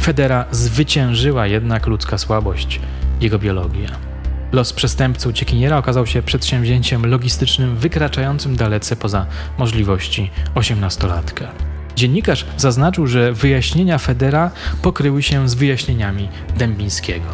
Federa 0.02 0.46
zwyciężyła 0.52 1.48
jednak 1.48 1.88
ludzka 1.88 2.18
słabość, 2.18 2.80
jego 3.22 3.40
biologia. 3.40 4.09
Los 4.52 4.74
przestępcy 4.74 5.30
uciekiniera 5.30 5.78
okazał 5.78 6.06
się 6.06 6.22
przedsięwzięciem 6.22 7.06
logistycznym 7.06 7.76
wykraczającym 7.78 8.56
dalece 8.56 8.96
poza 8.96 9.26
możliwości 9.58 10.32
osiemnastolatka. 10.56 11.48
Dziennikarz 11.96 12.46
zaznaczył, 12.58 13.08
że 13.08 13.34
wyjaśnienia 13.34 13.98
Federa 13.98 14.52
pokryły 14.82 15.24
się 15.24 15.50
z 15.50 15.54
wyjaśnieniami 15.54 16.30
Dębińskiego. 16.58 17.28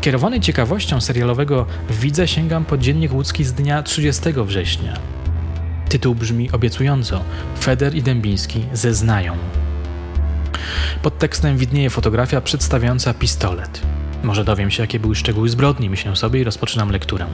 Kierowany 0.00 0.40
ciekawością 0.40 1.00
serialowego 1.00 1.66
Widzę 1.90 2.28
sięgam 2.28 2.64
po 2.64 2.78
dziennik 2.78 3.12
łódzki 3.12 3.44
z 3.44 3.52
dnia 3.52 3.82
30 3.82 4.22
września. 4.46 4.96
Tytuł 5.88 6.14
brzmi 6.14 6.50
obiecująco: 6.50 7.20
Feder 7.60 7.94
i 7.94 8.02
Dębiński 8.02 8.64
zeznają. 8.72 9.36
Pod 11.02 11.18
tekstem 11.18 11.56
widnieje 11.56 11.90
fotografia 11.90 12.40
przedstawiająca 12.40 13.14
pistolet. 13.14 13.82
Może 14.22 14.44
dowiem 14.44 14.70
się, 14.70 14.82
jakie 14.82 15.00
były 15.00 15.14
szczegóły 15.14 15.48
zbrodni, 15.48 15.90
myślę 15.90 16.16
sobie 16.16 16.40
i 16.40 16.44
rozpoczynam 16.44 16.90
lekturę. 16.90 17.26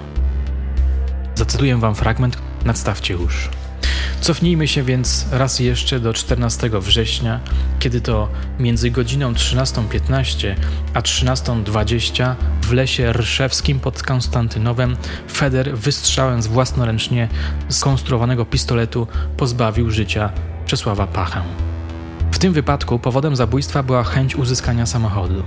Zacytuję 1.35 1.77
wam 1.77 1.95
fragment, 1.95 2.39
nadstawcie 2.65 3.15
już. 3.15 3.49
Cofnijmy 4.21 4.69
się 4.69 4.83
więc 4.83 5.27
raz 5.33 5.61
jeszcze 5.61 6.01
do 6.01 6.13
14 6.13 6.71
września, 6.73 7.41
kiedy 7.79 8.01
to 8.01 8.29
między 8.59 8.91
godziną 8.91 9.33
13.15 9.33 10.55
a 10.95 11.01
13.20 11.01 12.35
w 12.63 12.73
lesie 12.73 13.13
rszewskim 13.13 13.81
pod 13.81 14.03
Konstantynowem 14.03 14.97
Feder 15.33 15.77
wystrzałem 15.77 16.43
z 16.43 16.47
własnoręcznie 16.47 17.29
skonstruowanego 17.69 18.45
pistoletu 18.45 19.07
pozbawił 19.37 19.91
życia 19.91 20.33
Czesława 20.67 21.07
Pachę. 21.07 21.43
W 22.33 22.39
tym 22.39 22.53
wypadku 22.53 22.99
powodem 22.99 23.37
zabójstwa 23.37 23.83
była 23.83 24.05
chęć 24.05 24.37
uzyskania 24.37 24.87
samochodu. 24.87 25.43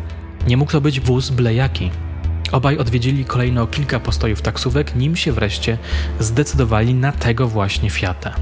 Nie 0.48 0.58
mógł 0.58 0.72
to 0.72 0.82
być 0.82 1.00
wóz 1.00 1.30
byle 1.30 1.54
jaki. 1.54 1.92
Obaj 2.52 2.78
odwiedzili 2.78 3.26
kolejno 3.26 3.68
kilka 3.68 4.00
postojów 4.00 4.42
taksówek, 4.42 4.96
nim 4.96 5.16
się 5.16 5.32
wreszcie 5.32 5.78
zdecydowali 6.20 6.94
na 6.94 7.12
tego 7.12 7.48
właśnie 7.48 7.90
Fiata. 7.90 8.36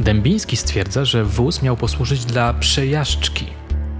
Dębiński 0.00 0.56
stwierdza, 0.56 1.04
że 1.04 1.24
wóz 1.24 1.62
miał 1.62 1.76
posłużyć 1.76 2.24
dla 2.24 2.54
przejażdżki. 2.54 3.46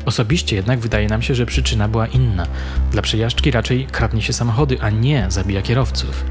Osobiście 0.06 0.56
jednak 0.56 0.78
wydaje 0.78 1.08
nam 1.08 1.22
się, 1.22 1.34
że 1.34 1.46
przyczyna 1.46 1.88
była 1.88 2.06
inna. 2.06 2.46
Dla 2.90 3.02
przejażdżki 3.02 3.50
raczej 3.50 3.86
kradnie 3.86 4.22
się 4.22 4.32
samochody, 4.32 4.80
a 4.80 4.90
nie 4.90 5.26
zabija 5.28 5.62
kierowców. 5.62 6.24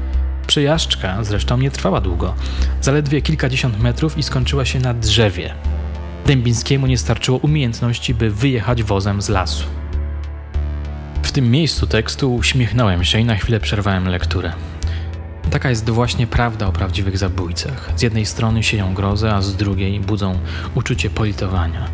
Przejażdżka 0.46 1.24
zresztą 1.24 1.58
nie 1.58 1.70
trwała 1.70 2.00
długo. 2.00 2.34
Zaledwie 2.80 3.22
kilkadziesiąt 3.22 3.80
metrów 3.80 4.18
i 4.18 4.22
skończyła 4.22 4.64
się 4.64 4.80
na 4.80 4.94
drzewie. 4.94 5.54
Dębińskiemu 6.26 6.86
nie 6.86 6.98
starczyło 6.98 7.38
umiejętności, 7.38 8.14
by 8.14 8.30
wyjechać 8.30 8.82
wozem 8.82 9.22
z 9.22 9.28
lasu. 9.28 9.64
Tym 11.36 11.50
miejscu 11.50 11.86
tekstu 11.86 12.34
uśmiechnąłem 12.34 13.04
się 13.04 13.20
i 13.20 13.24
na 13.24 13.34
chwilę 13.34 13.60
przerwałem 13.60 14.08
lekturę. 14.08 14.52
Taka 15.50 15.70
jest 15.70 15.90
właśnie 15.90 16.26
prawda 16.26 16.66
o 16.66 16.72
prawdziwych 16.72 17.18
zabójcach. 17.18 17.92
Z 17.96 18.02
jednej 18.02 18.26
strony 18.26 18.62
sieją 18.62 18.94
grozę, 18.94 19.34
a 19.34 19.42
z 19.42 19.56
drugiej 19.56 20.00
budzą 20.00 20.38
uczucie 20.74 21.10
politowania. 21.10 21.88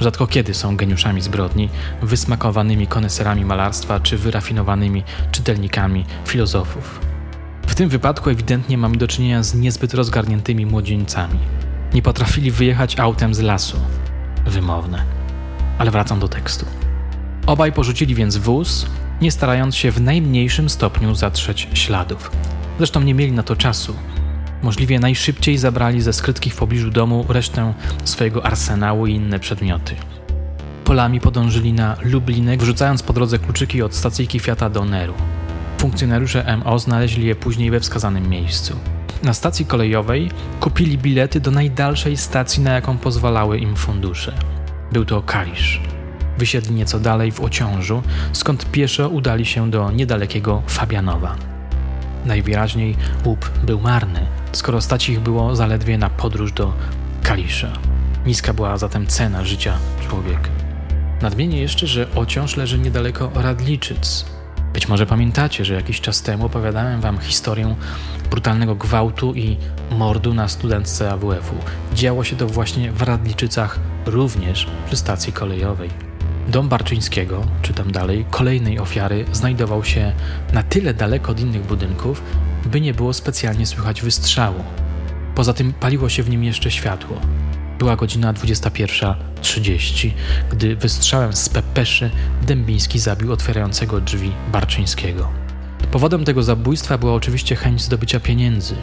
Rzadko 0.00 0.26
kiedy 0.26 0.54
są 0.54 0.76
geniuszami 0.76 1.20
zbrodni, 1.20 1.68
wysmakowanymi 2.02 2.86
koneserami 2.86 3.44
malarstwa 3.44 4.00
czy 4.00 4.18
wyrafinowanymi 4.18 5.04
czytelnikami 5.32 6.04
filozofów. 6.26 7.00
W 7.66 7.74
tym 7.74 7.88
wypadku 7.88 8.30
ewidentnie 8.30 8.78
mamy 8.78 8.96
do 8.96 9.08
czynienia 9.08 9.42
z 9.42 9.54
niezbyt 9.54 9.94
rozgarniętymi 9.94 10.66
młodzieńcami. 10.66 11.38
Nie 11.94 12.02
potrafili 12.02 12.50
wyjechać 12.50 12.98
autem 12.98 13.34
z 13.34 13.40
lasu. 13.40 13.76
Wymowne. 14.46 15.04
Ale 15.78 15.90
wracam 15.90 16.20
do 16.20 16.28
tekstu. 16.28 16.85
Obaj 17.46 17.72
porzucili 17.72 18.14
więc 18.14 18.36
wóz, 18.36 18.86
nie 19.20 19.30
starając 19.30 19.76
się 19.76 19.90
w 19.90 20.00
najmniejszym 20.00 20.68
stopniu 20.68 21.14
zatrzeć 21.14 21.68
śladów. 21.74 22.30
Zresztą 22.78 23.00
nie 23.00 23.14
mieli 23.14 23.32
na 23.32 23.42
to 23.42 23.56
czasu. 23.56 23.94
Możliwie 24.62 25.00
najszybciej 25.00 25.58
zabrali 25.58 26.02
ze 26.02 26.12
skrytki 26.12 26.50
w 26.50 26.56
pobliżu 26.56 26.90
domu 26.90 27.24
resztę 27.28 27.74
swojego 28.04 28.46
arsenału 28.46 29.06
i 29.06 29.14
inne 29.14 29.38
przedmioty. 29.38 29.94
Polami 30.84 31.20
podążyli 31.20 31.72
na 31.72 31.96
Lublinek, 32.02 32.60
wrzucając 32.60 33.02
po 33.02 33.12
drodze 33.12 33.38
kluczyki 33.38 33.82
od 33.82 33.94
stacyjki 33.94 34.40
Fiata 34.40 34.70
do 34.70 34.84
Neru. 34.84 35.14
Funkcjonariusze 35.78 36.56
MO 36.56 36.78
znaleźli 36.78 37.26
je 37.26 37.34
później 37.34 37.70
we 37.70 37.80
wskazanym 37.80 38.28
miejscu. 38.28 38.76
Na 39.22 39.34
stacji 39.34 39.66
kolejowej 39.66 40.30
kupili 40.60 40.98
bilety 40.98 41.40
do 41.40 41.50
najdalszej 41.50 42.16
stacji, 42.16 42.62
na 42.62 42.72
jaką 42.72 42.98
pozwalały 42.98 43.58
im 43.58 43.76
fundusze. 43.76 44.32
Był 44.92 45.04
to 45.04 45.22
Kalisz. 45.22 45.95
Wysiedli 46.38 46.74
nieco 46.74 47.00
dalej 47.00 47.32
w 47.32 47.40
Ociążu, 47.40 48.02
skąd 48.32 48.70
pieszo 48.70 49.08
udali 49.08 49.46
się 49.46 49.70
do 49.70 49.90
niedalekiego 49.90 50.62
Fabianowa. 50.66 51.36
Najwyraźniej 52.26 52.96
łup 53.24 53.50
był 53.64 53.80
marny, 53.80 54.26
skoro 54.52 54.80
stać 54.80 55.08
ich 55.08 55.20
było 55.20 55.56
zaledwie 55.56 55.98
na 55.98 56.10
podróż 56.10 56.52
do 56.52 56.72
Kalisza. 57.22 57.72
Niska 58.26 58.54
była 58.54 58.76
zatem 58.76 59.06
cena 59.06 59.44
życia 59.44 59.78
człowieka. 60.08 60.48
Nadmienię 61.22 61.60
jeszcze, 61.60 61.86
że 61.86 62.06
Ociąż 62.14 62.56
leży 62.56 62.78
niedaleko 62.78 63.30
Radliczyc. 63.34 64.24
Być 64.72 64.88
może 64.88 65.06
pamiętacie, 65.06 65.64
że 65.64 65.74
jakiś 65.74 66.00
czas 66.00 66.22
temu 66.22 66.46
opowiadałem 66.46 67.00
wam 67.00 67.18
historię 67.18 67.76
brutalnego 68.30 68.74
gwałtu 68.74 69.34
i 69.34 69.56
mordu 69.90 70.34
na 70.34 70.48
studentce 70.48 71.10
AWF-u. 71.10 71.54
Działo 71.94 72.24
się 72.24 72.36
to 72.36 72.46
właśnie 72.46 72.92
w 72.92 73.02
Radliczycach, 73.02 73.78
również 74.06 74.66
przy 74.86 74.96
stacji 74.96 75.32
kolejowej. 75.32 76.05
Dom 76.48 76.68
Barczyńskiego, 76.68 77.46
czytam 77.62 77.92
dalej, 77.92 78.24
kolejnej 78.30 78.78
ofiary, 78.78 79.24
znajdował 79.32 79.84
się 79.84 80.12
na 80.52 80.62
tyle 80.62 80.94
daleko 80.94 81.32
od 81.32 81.40
innych 81.40 81.62
budynków, 81.62 82.22
by 82.66 82.80
nie 82.80 82.94
było 82.94 83.12
specjalnie 83.12 83.66
słychać 83.66 84.02
wystrzału. 84.02 84.64
Poza 85.34 85.52
tym 85.52 85.72
paliło 85.72 86.08
się 86.08 86.22
w 86.22 86.30
nim 86.30 86.44
jeszcze 86.44 86.70
światło. 86.70 87.20
Była 87.78 87.96
godzina 87.96 88.32
21.30, 88.32 90.10
gdy 90.50 90.76
wystrzałem 90.76 91.32
z 91.32 91.48
pepeszy 91.48 92.10
Dębiński 92.42 92.98
zabił 92.98 93.32
otwierającego 93.32 94.00
drzwi 94.00 94.32
Barczyńskiego. 94.52 95.28
Powodem 95.90 96.24
tego 96.24 96.42
zabójstwa 96.42 96.98
była 96.98 97.14
oczywiście 97.14 97.56
chęć 97.56 97.82
zdobycia 97.82 98.20
pieniędzy. 98.20 98.74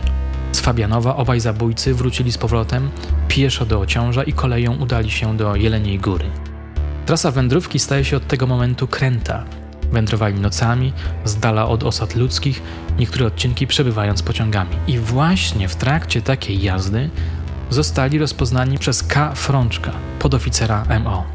Z 0.51 0.59
Fabianowa 0.59 1.15
obaj 1.15 1.39
zabójcy 1.39 1.93
wrócili 1.93 2.31
z 2.31 2.37
powrotem 2.37 2.89
pieszo 3.27 3.65
do 3.65 3.79
Ociąża 3.79 4.23
i 4.23 4.33
koleją 4.33 4.75
udali 4.75 5.11
się 5.11 5.37
do 5.37 5.55
Jeleniej 5.55 5.99
Góry. 5.99 6.25
Trasa 7.05 7.31
wędrówki 7.31 7.79
staje 7.79 8.05
się 8.05 8.17
od 8.17 8.27
tego 8.27 8.47
momentu 8.47 8.87
kręta. 8.87 9.43
Wędrowali 9.91 10.39
nocami, 10.39 10.93
z 11.25 11.35
dala 11.35 11.67
od 11.67 11.83
osad 11.83 12.15
ludzkich, 12.15 12.61
niektóre 12.99 13.25
odcinki 13.25 13.67
przebywając 13.67 14.23
pociągami. 14.23 14.75
I 14.87 14.99
właśnie 14.99 15.67
w 15.67 15.75
trakcie 15.75 16.21
takiej 16.21 16.61
jazdy 16.61 17.09
zostali 17.69 18.19
rozpoznani 18.19 18.77
przez 18.77 19.03
K. 19.03 19.35
Frączka, 19.35 19.91
podoficera 20.19 20.85
MO. 21.03 21.25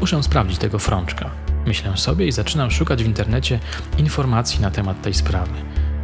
Muszę 0.00 0.22
sprawdzić 0.22 0.58
tego 0.58 0.78
Frączka. 0.78 1.30
Myślę 1.66 1.96
sobie 1.96 2.26
i 2.26 2.32
zaczynam 2.32 2.70
szukać 2.70 3.04
w 3.04 3.06
internecie 3.06 3.58
informacji 3.98 4.60
na 4.60 4.70
temat 4.70 5.02
tej 5.02 5.14
sprawy. 5.14 5.52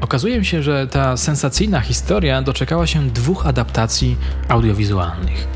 Okazuje 0.01 0.45
się, 0.45 0.63
że 0.63 0.87
ta 0.87 1.17
sensacyjna 1.17 1.81
historia 1.81 2.43
doczekała 2.43 2.87
się 2.87 3.11
dwóch 3.11 3.47
adaptacji 3.47 4.17
audiowizualnych. 4.49 5.56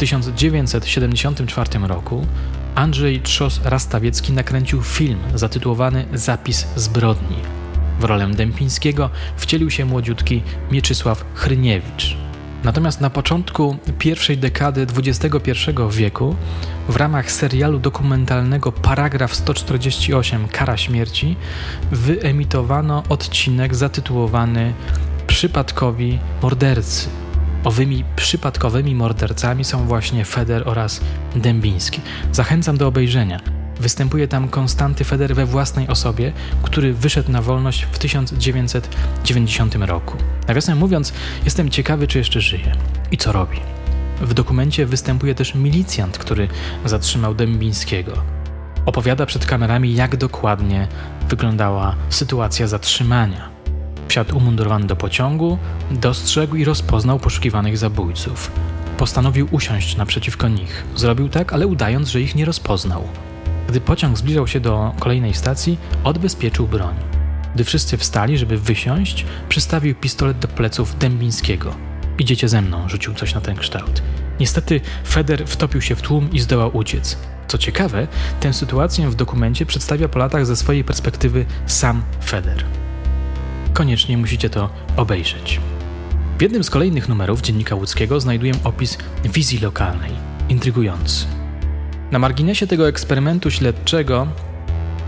W 0.00 0.02
1974 0.02 1.78
roku 1.86 2.26
Andrzej 2.74 3.22
Trzos-Rastawiecki 3.22 4.32
nakręcił 4.32 4.82
film 4.82 5.18
zatytułowany 5.34 6.06
Zapis 6.14 6.66
zbrodni. 6.76 7.36
W 7.98 8.04
rolę 8.04 8.28
Dępińskiego 8.28 9.10
wcielił 9.36 9.70
się 9.70 9.84
młodziutki 9.84 10.42
Mieczysław 10.70 11.24
Chryniewicz. 11.34 12.16
Natomiast 12.64 13.00
na 13.00 13.10
początku 13.10 13.76
pierwszej 13.98 14.38
dekady 14.38 14.86
XXI 14.96 15.50
wieku 15.90 16.36
w 16.88 16.96
ramach 16.96 17.32
serialu 17.32 17.78
dokumentalnego 17.78 18.72
Paragraf 18.72 19.34
148 19.34 20.48
Kara 20.48 20.76
śmierci 20.76 21.36
wyemitowano 21.92 23.02
odcinek 23.08 23.74
zatytułowany 23.74 24.74
Przypadkowi 25.26 26.18
mordercy. 26.42 27.29
Owymi 27.64 28.04
przypadkowymi 28.16 28.94
mordercami 28.94 29.64
są 29.64 29.86
właśnie 29.86 30.24
Feder 30.24 30.62
oraz 30.68 31.00
Dębiński. 31.36 32.00
Zachęcam 32.32 32.76
do 32.76 32.86
obejrzenia. 32.86 33.40
Występuje 33.80 34.28
tam 34.28 34.48
Konstanty 34.48 35.04
Feder 35.04 35.34
we 35.34 35.46
własnej 35.46 35.88
osobie, 35.88 36.32
który 36.62 36.94
wyszedł 36.94 37.32
na 37.32 37.42
wolność 37.42 37.86
w 37.92 37.98
1990 37.98 39.74
roku. 39.74 40.16
Nawiasem 40.48 40.78
mówiąc, 40.78 41.12
jestem 41.44 41.70
ciekawy, 41.70 42.06
czy 42.06 42.18
jeszcze 42.18 42.40
żyje 42.40 42.72
i 43.10 43.16
co 43.16 43.32
robi. 43.32 43.60
W 44.20 44.34
dokumencie 44.34 44.86
występuje 44.86 45.34
też 45.34 45.54
milicjant, 45.54 46.18
który 46.18 46.48
zatrzymał 46.84 47.34
Dębińskiego. 47.34 48.12
Opowiada 48.86 49.26
przed 49.26 49.46
kamerami, 49.46 49.94
jak 49.94 50.16
dokładnie 50.16 50.88
wyglądała 51.28 51.96
sytuacja 52.10 52.66
zatrzymania. 52.66 53.49
Wsiadł 54.10 54.36
umundurowany 54.36 54.86
do 54.86 54.96
pociągu, 54.96 55.58
dostrzegł 55.90 56.56
i 56.56 56.64
rozpoznał 56.64 57.18
poszukiwanych 57.18 57.78
zabójców. 57.78 58.50
Postanowił 58.98 59.48
usiąść 59.50 59.96
naprzeciwko 59.96 60.48
nich. 60.48 60.84
Zrobił 60.96 61.28
tak, 61.28 61.52
ale 61.52 61.66
udając, 61.66 62.08
że 62.08 62.20
ich 62.20 62.34
nie 62.34 62.44
rozpoznał. 62.44 63.04
Gdy 63.68 63.80
pociąg 63.80 64.18
zbliżał 64.18 64.46
się 64.46 64.60
do 64.60 64.94
kolejnej 64.98 65.34
stacji, 65.34 65.78
odbezpieczył 66.04 66.66
broń. 66.66 66.94
Gdy 67.54 67.64
wszyscy 67.64 67.96
wstali, 67.96 68.38
żeby 68.38 68.58
wysiąść, 68.58 69.26
przystawił 69.48 69.94
pistolet 69.94 70.38
do 70.38 70.48
pleców 70.48 70.98
Dębińskiego. 70.98 71.74
Idziecie 72.18 72.48
ze 72.48 72.62
mną, 72.62 72.88
rzucił 72.88 73.14
coś 73.14 73.34
na 73.34 73.40
ten 73.40 73.56
kształt. 73.56 74.02
Niestety 74.40 74.80
Feder 75.08 75.46
wtopił 75.46 75.80
się 75.80 75.94
w 75.94 76.02
tłum 76.02 76.32
i 76.32 76.40
zdołał 76.40 76.76
uciec. 76.76 77.18
Co 77.48 77.58
ciekawe, 77.58 78.08
tę 78.40 78.52
sytuację 78.52 79.10
w 79.10 79.14
dokumencie 79.14 79.66
przedstawia 79.66 80.08
po 80.08 80.18
latach 80.18 80.46
ze 80.46 80.56
swojej 80.56 80.84
perspektywy 80.84 81.46
sam 81.66 82.02
Feder. 82.24 82.64
Koniecznie 83.72 84.18
musicie 84.18 84.50
to 84.50 84.70
obejrzeć. 84.96 85.60
W 86.38 86.42
jednym 86.42 86.64
z 86.64 86.70
kolejnych 86.70 87.08
numerów 87.08 87.40
Dziennika 87.40 87.74
Łódzkiego 87.74 88.20
znajduję 88.20 88.52
opis 88.64 88.98
wizji 89.24 89.58
lokalnej. 89.58 90.10
Intrygujący. 90.48 91.26
Na 92.10 92.18
marginesie 92.18 92.66
tego 92.66 92.88
eksperymentu 92.88 93.50
śledczego 93.50 94.26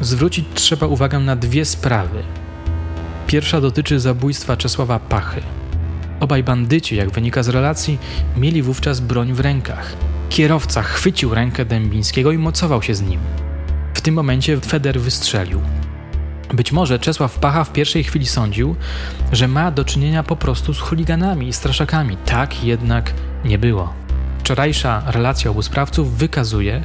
zwrócić 0.00 0.46
trzeba 0.54 0.86
uwagę 0.86 1.18
na 1.18 1.36
dwie 1.36 1.64
sprawy. 1.64 2.22
Pierwsza 3.26 3.60
dotyczy 3.60 4.00
zabójstwa 4.00 4.56
Czesława 4.56 4.98
Pachy. 4.98 5.42
Obaj 6.20 6.42
bandyci, 6.42 6.96
jak 6.96 7.10
wynika 7.10 7.42
z 7.42 7.48
relacji, 7.48 7.98
mieli 8.36 8.62
wówczas 8.62 9.00
broń 9.00 9.32
w 9.32 9.40
rękach. 9.40 9.96
Kierowca 10.28 10.82
chwycił 10.82 11.34
rękę 11.34 11.64
Dębińskiego 11.64 12.32
i 12.32 12.38
mocował 12.38 12.82
się 12.82 12.94
z 12.94 13.02
nim. 13.02 13.20
W 13.94 14.00
tym 14.00 14.14
momencie 14.14 14.60
Feder 14.60 15.00
wystrzelił. 15.00 15.60
Być 16.52 16.72
może 16.72 16.98
Czesław 16.98 17.38
Pacha 17.38 17.64
w 17.64 17.72
pierwszej 17.72 18.04
chwili 18.04 18.26
sądził, 18.26 18.76
że 19.32 19.48
ma 19.48 19.70
do 19.70 19.84
czynienia 19.84 20.22
po 20.22 20.36
prostu 20.36 20.74
z 20.74 20.80
chuliganami 20.80 21.48
i 21.48 21.52
straszakami. 21.52 22.16
Tak 22.16 22.64
jednak 22.64 23.12
nie 23.44 23.58
było. 23.58 23.92
Wczorajsza 24.38 25.02
relacja 25.06 25.50
obu 25.50 25.62
sprawców 25.62 26.18
wykazuje, 26.18 26.82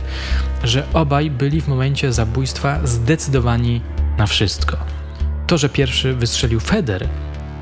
że 0.64 0.84
obaj 0.94 1.32
byli 1.32 1.62
w 1.62 1.68
momencie 1.68 2.14
zabójstwa 2.14 2.80
zdecydowani 2.84 3.82
na 4.18 4.28
wszystko. 4.28 4.78
To, 5.48 5.58
że 5.58 5.70
pierwszy 5.70 6.14
wystrzelił 6.14 6.60
Feder, 6.60 7.08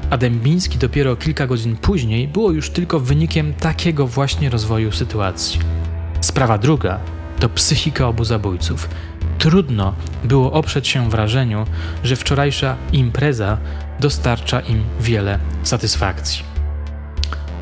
a 0.09 0.17
Dębiński 0.17 0.77
dopiero 0.77 1.15
kilka 1.15 1.47
godzin 1.47 1.77
później, 1.77 2.27
było 2.27 2.51
już 2.51 2.69
tylko 2.69 2.99
wynikiem 2.99 3.53
takiego 3.53 4.07
właśnie 4.07 4.49
rozwoju 4.49 4.91
sytuacji. 4.91 5.59
Sprawa 6.21 6.57
druga 6.57 6.99
to 7.39 7.49
psychika 7.49 8.07
obu 8.07 8.23
zabójców. 8.23 8.89
Trudno 9.39 9.93
było 10.23 10.51
oprzeć 10.51 10.87
się 10.87 11.09
wrażeniu, 11.09 11.65
że 12.03 12.15
wczorajsza 12.15 12.75
impreza 12.91 13.57
dostarcza 13.99 14.59
im 14.59 14.83
wiele 14.99 15.39
satysfakcji. 15.63 16.55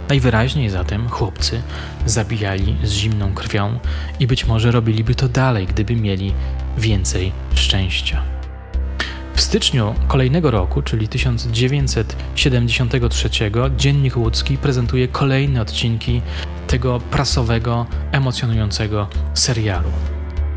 Najwyraźniej 0.10 0.70
zatem 0.70 1.10
chłopcy 1.10 1.62
zabijali 2.06 2.76
z 2.84 2.92
zimną 2.92 3.34
krwią 3.34 3.80
i 4.20 4.28
być 4.28 4.46
może 4.46 4.72
robiliby 4.72 5.16
to 5.16 5.30
dalej, 5.30 5.68
gdyby 5.68 5.96
mieli 5.96 6.34
więcej 6.78 7.32
szczęścia. 7.56 8.24
W 9.36 9.42
styczniu 9.42 9.96
kolejnego 10.08 10.52
roku, 10.52 10.82
czyli 10.82 11.08
1973, 11.08 13.30
Dziennik 13.78 14.18
Łódzki 14.18 14.58
prezentuje 14.58 15.08
kolejne 15.08 15.62
odcinki 15.62 16.22
tego 16.68 17.00
prasowego, 17.00 17.86
emocjonującego 18.12 19.08
serialu. 19.34 19.90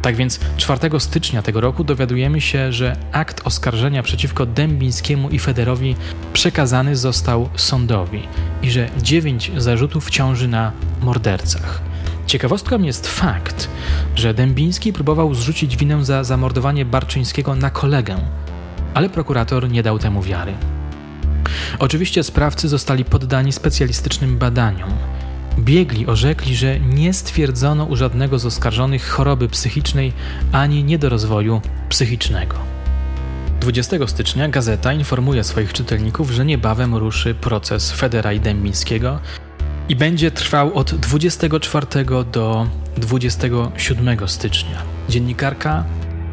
Tak 0.07 0.16
więc 0.16 0.40
4 0.57 1.01
stycznia 1.01 1.42
tego 1.42 1.61
roku 1.61 1.85
dowiadujemy 1.85 2.40
się, 2.40 2.73
że 2.73 2.97
akt 3.12 3.40
oskarżenia 3.45 4.03
przeciwko 4.03 4.47
Dębińskiemu 4.47 5.31
i 5.31 5.38
Federowi 5.38 5.97
przekazany 6.33 6.97
został 6.97 7.49
sądowi 7.57 8.23
i 8.62 8.71
że 8.71 8.88
9 9.03 9.53
zarzutów 9.57 10.11
ciąży 10.11 10.49
na 10.49 10.73
mordercach. 11.03 11.83
Ciekawostką 12.27 12.83
jest 12.83 13.07
fakt, 13.07 13.69
że 14.14 14.35
Dębiński 14.35 14.92
próbował 14.92 15.35
zrzucić 15.35 15.77
winę 15.77 16.05
za 16.05 16.25
zamordowanie 16.25 16.85
Barczyńskiego 16.85 17.55
na 17.55 17.71
kolegę, 17.71 18.16
ale 18.95 19.09
prokurator 19.09 19.71
nie 19.71 19.83
dał 19.83 19.99
temu 19.99 20.23
wiary. 20.23 20.53
Oczywiście 21.79 22.23
sprawcy 22.23 22.69
zostali 22.69 23.05
poddani 23.05 23.53
specjalistycznym 23.53 24.38
badaniom. 24.38 24.90
Biegli 25.59 26.07
orzekli, 26.07 26.57
że 26.57 26.81
nie 26.81 27.12
stwierdzono 27.12 27.85
u 27.85 27.97
żadnego 27.97 28.38
z 28.38 28.47
oskarżonych 28.47 29.09
choroby 29.09 29.49
psychicznej 29.49 30.12
ani 30.53 30.85
niedorozwoju 30.85 31.61
psychicznego. 31.88 32.57
20 33.61 33.97
stycznia 34.07 34.49
gazeta 34.49 34.92
informuje 34.92 35.45
swoich 35.45 35.73
czytelników, 35.73 36.31
że 36.31 36.45
niebawem 36.45 36.95
ruszy 36.95 37.35
proces 37.35 37.92
Federa 37.92 38.33
i 38.33 38.40
Dębińskiego 38.40 39.19
i 39.88 39.97
będzie 39.97 40.31
trwał 40.31 40.75
od 40.75 40.95
24 40.95 41.87
do 42.33 42.66
27 42.97 44.29
stycznia. 44.29 44.83
Dziennikarka 45.09 45.85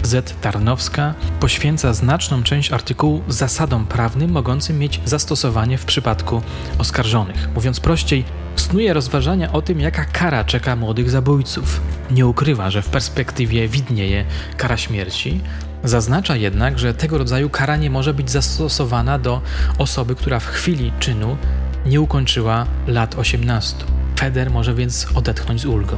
Z. 0.03 0.33
Tarnowska 0.41 1.13
poświęca 1.39 1.93
znaczną 1.93 2.43
część 2.43 2.71
artykułu 2.71 3.21
zasadom 3.27 3.85
prawnym 3.85 4.31
mogącym 4.31 4.79
mieć 4.79 5.01
zastosowanie 5.05 5.77
w 5.77 5.85
przypadku 5.85 6.41
oskarżonych. 6.79 7.49
Mówiąc 7.55 7.79
prościej, 7.79 8.25
snuje 8.55 8.93
rozważania 8.93 9.51
o 9.51 9.61
tym, 9.61 9.79
jaka 9.79 10.05
kara 10.05 10.43
czeka 10.43 10.75
młodych 10.75 11.09
zabójców. 11.09 11.81
Nie 12.11 12.27
ukrywa, 12.27 12.71
że 12.71 12.81
w 12.81 12.89
perspektywie 12.89 13.67
widnieje 13.67 14.25
kara 14.57 14.77
śmierci. 14.77 15.41
Zaznacza 15.83 16.35
jednak, 16.35 16.79
że 16.79 16.93
tego 16.93 17.17
rodzaju 17.17 17.49
kara 17.49 17.75
nie 17.75 17.89
może 17.89 18.13
być 18.13 18.31
zastosowana 18.31 19.19
do 19.19 19.41
osoby, 19.77 20.15
która 20.15 20.39
w 20.39 20.47
chwili 20.47 20.91
czynu 20.99 21.37
nie 21.85 22.01
ukończyła 22.01 22.65
lat 22.87 23.15
18. 23.15 23.75
Feder 24.19 24.51
może 24.51 24.75
więc 24.75 25.07
odetchnąć 25.15 25.61
z 25.61 25.65
ulgą. 25.65 25.97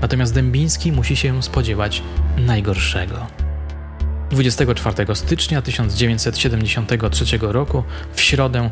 Natomiast 0.00 0.34
Dębiński 0.34 0.92
musi 0.92 1.16
się 1.16 1.42
spodziewać 1.42 2.02
najgorszego. 2.36 3.26
24 4.30 5.14
stycznia 5.14 5.62
1973 5.62 7.38
roku, 7.40 7.84
w 8.14 8.20
środę, 8.20 8.70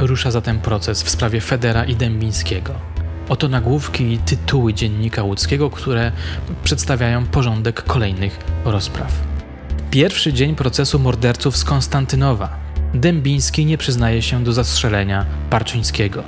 Rusza 0.00 0.30
zatem 0.30 0.58
proces 0.58 1.02
w 1.02 1.10
sprawie 1.10 1.40
Federa 1.40 1.84
i 1.84 1.96
Dębińskiego. 1.96 2.74
Oto 3.28 3.48
nagłówki 3.48 4.12
i 4.12 4.18
tytuły 4.18 4.74
dziennika 4.74 5.22
łódzkiego, 5.22 5.70
które 5.70 6.12
przedstawiają 6.64 7.26
porządek 7.26 7.82
kolejnych 7.82 8.38
rozpraw. 8.64 9.12
Pierwszy 9.90 10.32
dzień 10.32 10.54
procesu 10.54 10.98
morderców 10.98 11.56
z 11.56 11.64
Konstantynowa. 11.64 12.56
Dębiński 12.94 13.66
nie 13.66 13.78
przyznaje 13.78 14.22
się 14.22 14.44
do 14.44 14.52
zastrzelenia 14.52 15.26
Barczyńskiego. 15.50 16.22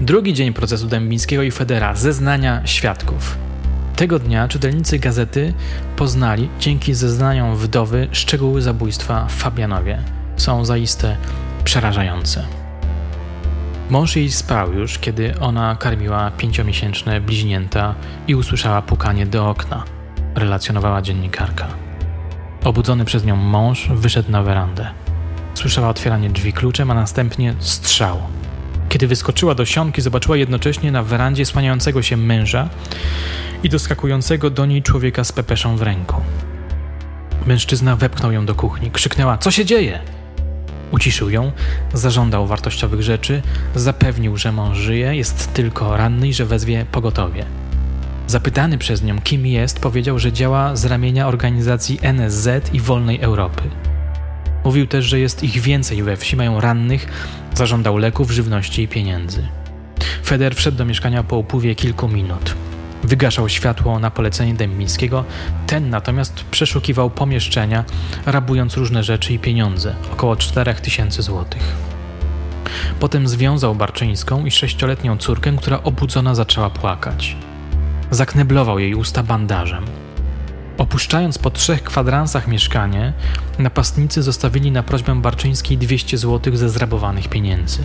Drugi 0.00 0.34
dzień 0.34 0.52
procesu 0.52 0.86
Dębińskiego 0.86 1.42
i 1.42 1.50
Federa. 1.50 1.94
Zeznania 1.94 2.66
świadków. 2.66 3.36
Tego 3.96 4.18
dnia 4.18 4.48
czytelnicy 4.48 4.98
gazety 4.98 5.54
poznali 5.96 6.48
dzięki 6.60 6.94
zeznaniom 6.94 7.56
wdowy 7.56 8.08
szczegóły 8.12 8.62
zabójstwa 8.62 9.26
w 9.26 9.32
Fabianowie. 9.32 9.98
Są 10.36 10.64
zaiste 10.64 11.16
przerażające. 11.64 12.61
Mąż 13.92 14.16
jej 14.16 14.30
spał 14.30 14.72
już, 14.72 14.98
kiedy 14.98 15.38
ona 15.40 15.76
karmiła 15.76 16.30
pięciomiesięczne 16.30 17.20
bliźnięta 17.20 17.94
i 18.28 18.34
usłyszała 18.34 18.82
pukanie 18.82 19.26
do 19.26 19.50
okna, 19.50 19.84
relacjonowała 20.34 21.02
dziennikarka. 21.02 21.68
Obudzony 22.64 23.04
przez 23.04 23.24
nią 23.24 23.36
mąż 23.36 23.88
wyszedł 23.88 24.30
na 24.30 24.42
werandę. 24.42 24.88
Słyszała 25.54 25.88
otwieranie 25.88 26.30
drzwi 26.30 26.52
kluczem, 26.52 26.90
a 26.90 26.94
następnie 26.94 27.54
strzał. 27.58 28.22
Kiedy 28.88 29.06
wyskoczyła 29.06 29.54
do 29.54 29.66
sionki, 29.66 30.02
zobaczyła 30.02 30.36
jednocześnie 30.36 30.92
na 30.92 31.02
werandzie 31.02 31.46
słaniającego 31.46 32.02
się 32.02 32.16
męża 32.16 32.68
i 33.62 33.68
doskakującego 33.68 34.50
do 34.50 34.66
niej 34.66 34.82
człowieka 34.82 35.24
z 35.24 35.32
pepeszą 35.32 35.76
w 35.76 35.82
ręku. 35.82 36.20
Mężczyzna 37.46 37.96
wepchnął 37.96 38.32
ją 38.32 38.46
do 38.46 38.54
kuchni, 38.54 38.90
krzyknęła: 38.90 39.38
Co 39.38 39.50
się 39.50 39.64
dzieje? 39.64 40.21
Uciszył 40.92 41.30
ją, 41.30 41.52
zażądał 41.94 42.46
wartościowych 42.46 43.02
rzeczy, 43.02 43.42
zapewnił, 43.74 44.36
że 44.36 44.52
mąż 44.52 44.78
żyje, 44.78 45.16
jest 45.16 45.54
tylko 45.54 45.96
ranny 45.96 46.28
i 46.28 46.34
że 46.34 46.44
wezwie 46.44 46.86
pogotowie. 46.92 47.44
Zapytany 48.26 48.78
przez 48.78 49.02
nią, 49.02 49.20
kim 49.20 49.46
jest, 49.46 49.80
powiedział, 49.80 50.18
że 50.18 50.32
działa 50.32 50.76
z 50.76 50.84
ramienia 50.84 51.28
organizacji 51.28 51.98
NSZ 52.02 52.74
i 52.74 52.80
Wolnej 52.80 53.20
Europy. 53.20 53.62
Mówił 54.64 54.86
też, 54.86 55.04
że 55.04 55.20
jest 55.20 55.42
ich 55.42 55.60
więcej 55.60 56.02
we 56.02 56.16
wsi, 56.16 56.36
mają 56.36 56.60
rannych, 56.60 57.06
zażądał 57.54 57.98
leków, 57.98 58.30
żywności 58.30 58.82
i 58.82 58.88
pieniędzy. 58.88 59.48
Feder 60.24 60.54
wszedł 60.54 60.76
do 60.76 60.84
mieszkania 60.84 61.22
po 61.22 61.36
upływie 61.36 61.74
kilku 61.74 62.08
minut. 62.08 62.54
Wygaszał 63.04 63.48
światło 63.48 63.98
na 63.98 64.10
polecenie 64.10 64.54
Dębińskiego, 64.54 65.24
ten 65.66 65.90
natomiast 65.90 66.44
przeszukiwał 66.50 67.10
pomieszczenia, 67.10 67.84
rabując 68.26 68.76
różne 68.76 69.02
rzeczy 69.02 69.32
i 69.32 69.38
pieniądze, 69.38 69.94
około 70.12 70.36
4000 70.36 71.22
złotych. 71.22 71.62
Potem 73.00 73.28
związał 73.28 73.74
Barczyńską 73.74 74.46
i 74.46 74.50
sześcioletnią 74.50 75.16
córkę, 75.18 75.52
która 75.56 75.82
obudzona 75.82 76.34
zaczęła 76.34 76.70
płakać. 76.70 77.36
Zakneblował 78.10 78.78
jej 78.78 78.94
usta 78.94 79.22
bandażem. 79.22 79.84
Opuszczając 80.78 81.38
po 81.38 81.50
trzech 81.50 81.82
kwadransach 81.82 82.48
mieszkanie, 82.48 83.12
napastnicy 83.58 84.22
zostawili 84.22 84.70
na 84.70 84.82
prośbę 84.82 85.14
Barczyńskiej 85.14 85.78
200 85.78 86.18
złotych 86.18 86.58
ze 86.58 86.68
zrabowanych 86.68 87.28
pieniędzy. 87.28 87.78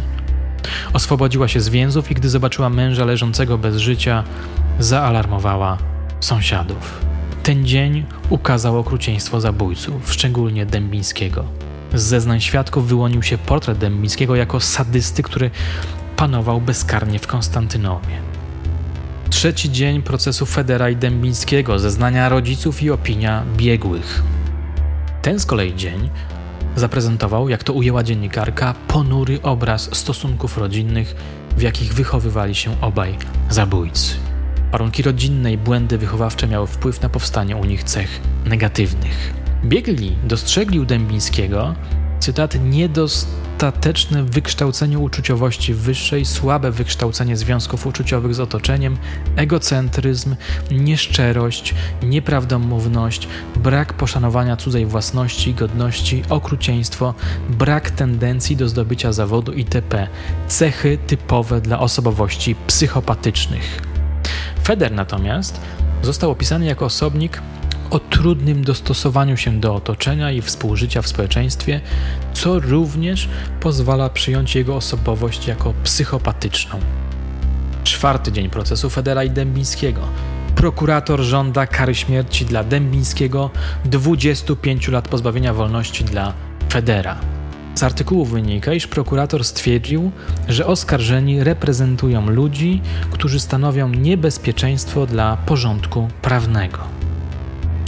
Oswobodziła 0.93 1.47
się 1.47 1.59
z 1.59 1.69
więzów 1.69 2.11
i 2.11 2.15
gdy 2.15 2.29
zobaczyła 2.29 2.69
męża 2.69 3.05
leżącego 3.05 3.57
bez 3.57 3.75
życia, 3.75 4.23
zaalarmowała 4.79 5.77
sąsiadów. 6.19 7.05
Ten 7.43 7.65
dzień 7.65 8.05
ukazał 8.29 8.79
okrucieństwo 8.79 9.41
zabójców, 9.41 10.13
szczególnie 10.13 10.65
Dębińskiego. 10.65 11.45
Z 11.93 12.01
zeznań 12.01 12.41
świadków 12.41 12.87
wyłonił 12.87 13.23
się 13.23 13.37
portret 13.37 13.77
Dębińskiego 13.77 14.35
jako 14.35 14.59
sadysty, 14.59 15.23
który 15.23 15.51
panował 16.15 16.61
bezkarnie 16.61 17.19
w 17.19 17.27
Konstantynowie. 17.27 18.21
Trzeci 19.29 19.71
dzień 19.71 20.01
procesu 20.01 20.45
Federa 20.45 20.89
i 20.89 20.95
Dębińskiego, 20.95 21.79
zeznania 21.79 22.29
rodziców 22.29 22.83
i 22.83 22.91
opinia 22.91 23.43
biegłych. 23.57 24.23
Ten 25.21 25.39
z 25.39 25.45
kolei 25.45 25.75
dzień 25.75 26.09
zaprezentował, 26.79 27.49
jak 27.49 27.63
to 27.63 27.73
ujęła 27.73 28.03
dziennikarka, 28.03 28.75
ponury 28.87 29.41
obraz 29.41 29.89
stosunków 29.93 30.57
rodzinnych, 30.57 31.15
w 31.57 31.61
jakich 31.61 31.93
wychowywali 31.93 32.55
się 32.55 32.81
obaj 32.81 33.17
zabójcy. 33.49 34.15
Warunki 34.71 35.03
rodzinne 35.03 35.53
i 35.53 35.57
błędy 35.57 35.97
wychowawcze 35.97 36.47
miały 36.47 36.67
wpływ 36.67 37.01
na 37.01 37.09
powstanie 37.09 37.55
u 37.55 37.65
nich 37.65 37.83
cech 37.83 38.21
negatywnych. 38.45 39.33
Biegli 39.65 40.15
dostrzegli 40.23 40.79
u 40.79 40.85
Dębińskiego, 40.85 41.75
cytat, 42.19 42.57
niedostateczne 42.63 44.23
wykształcenie 44.23 44.99
uczuciowości 44.99 45.73
wyższej, 45.73 46.25
słabe 46.25 46.71
wykształcenie 46.71 47.37
związków 47.37 47.87
uczuciowych 47.87 48.35
z 48.35 48.39
otoczeniem, 48.39 48.97
egocentryzm, 49.35 50.35
nieszczerość, 50.71 51.75
nieprawdomówność, 52.03 53.27
brak 53.55 53.93
poszanowania 53.93 54.57
cudzej 54.57 54.85
własności, 54.85 55.53
godności, 55.53 56.23
okrucieństwo, 56.29 57.13
brak 57.49 57.91
tendencji 57.91 58.55
do 58.55 58.69
zdobycia 58.69 59.13
zawodu 59.13 59.53
itp. 59.53 60.07
Cechy 60.47 60.97
typowe 61.07 61.61
dla 61.61 61.79
osobowości 61.79 62.55
psychopatycznych. 62.67 63.81
Feder 64.63 64.91
natomiast 64.91 65.61
został 66.01 66.31
opisany 66.31 66.65
jako 66.65 66.85
osobnik 66.85 67.41
o 67.89 67.99
trudnym 67.99 68.63
dostosowaniu 68.63 69.37
się 69.37 69.59
do 69.59 69.75
otoczenia 69.75 70.31
i 70.31 70.41
współżycia 70.41 71.01
w 71.01 71.07
społeczeństwie, 71.07 71.81
co 72.33 72.59
również 72.59 73.29
pozwala 73.59 74.09
przyjąć 74.09 74.55
jego 74.55 74.75
osobowość 74.75 75.47
jako 75.47 75.73
psychopatyczną. 75.83 76.79
Czwarty 77.83 78.31
dzień 78.31 78.49
procesu 78.49 78.89
Federa 78.89 79.23
i 79.23 79.29
Dębińskiego. 79.29 80.01
Prokurator 80.55 81.21
żąda 81.21 81.67
kary 81.67 81.95
śmierci 81.95 82.45
dla 82.45 82.63
Dębińskiego, 82.63 83.49
25 83.85 84.87
lat 84.87 85.07
pozbawienia 85.07 85.53
wolności 85.53 86.03
dla 86.03 86.33
Federa. 86.69 87.17
Z 87.75 87.83
artykułu 87.83 88.25
wynika, 88.25 88.73
iż 88.73 88.87
prokurator 88.87 89.43
stwierdził, 89.43 90.11
że 90.47 90.65
oskarżeni 90.65 91.43
reprezentują 91.43 92.29
ludzi, 92.29 92.81
którzy 93.11 93.39
stanowią 93.39 93.89
niebezpieczeństwo 93.89 95.05
dla 95.05 95.37
porządku 95.37 96.07
prawnego. 96.21 96.96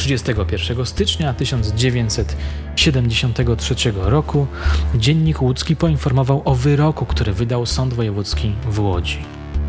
31 0.09 0.85
stycznia 0.85 1.33
1973 1.33 3.75
roku 3.95 4.47
Dziennik 4.95 5.41
Łódzki 5.41 5.75
poinformował 5.75 6.41
o 6.45 6.55
wyroku, 6.55 7.05
który 7.05 7.33
wydał 7.33 7.65
Sąd 7.65 7.93
Wojewódzki 7.93 8.55
w 8.69 8.79
Łodzi. 8.79 9.17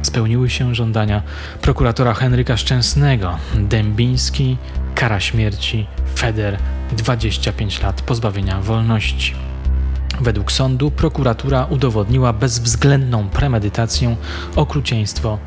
Spełniły 0.03 0.51
się 0.51 0.75
żądania 0.75 1.23
prokuratora 1.63 2.15
Henryka 2.15 2.57
Szczęsnego, 2.57 3.39
Dębiński, 3.55 4.57
kara 4.95 5.21
śmierci, 5.21 5.87
Feder 6.17 6.59
25 6.93 7.83
lat 7.83 8.03
pozbawienia 8.03 8.61
wolności. 8.61 9.35
Według 10.21 10.53
sądu 10.53 10.91
prokuratura 10.91 11.65
udowodniła 11.65 12.33
bezwzględną 12.33 13.29
premedytację, 13.29 14.17
okrucieństwo 14.57 15.39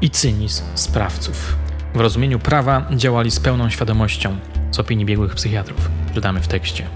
i 0.00 0.10
cynizm 0.10 0.64
sprawców. 0.74 1.67
W 1.94 2.00
rozumieniu 2.00 2.38
prawa 2.38 2.86
działali 2.90 3.30
z 3.30 3.40
pełną 3.40 3.70
świadomością, 3.70 4.36
z 4.70 4.78
opinii 4.78 5.06
biegłych 5.06 5.34
psychiatrów, 5.34 5.90
czytamy 6.14 6.40
w 6.40 6.48
tekście. 6.48 6.86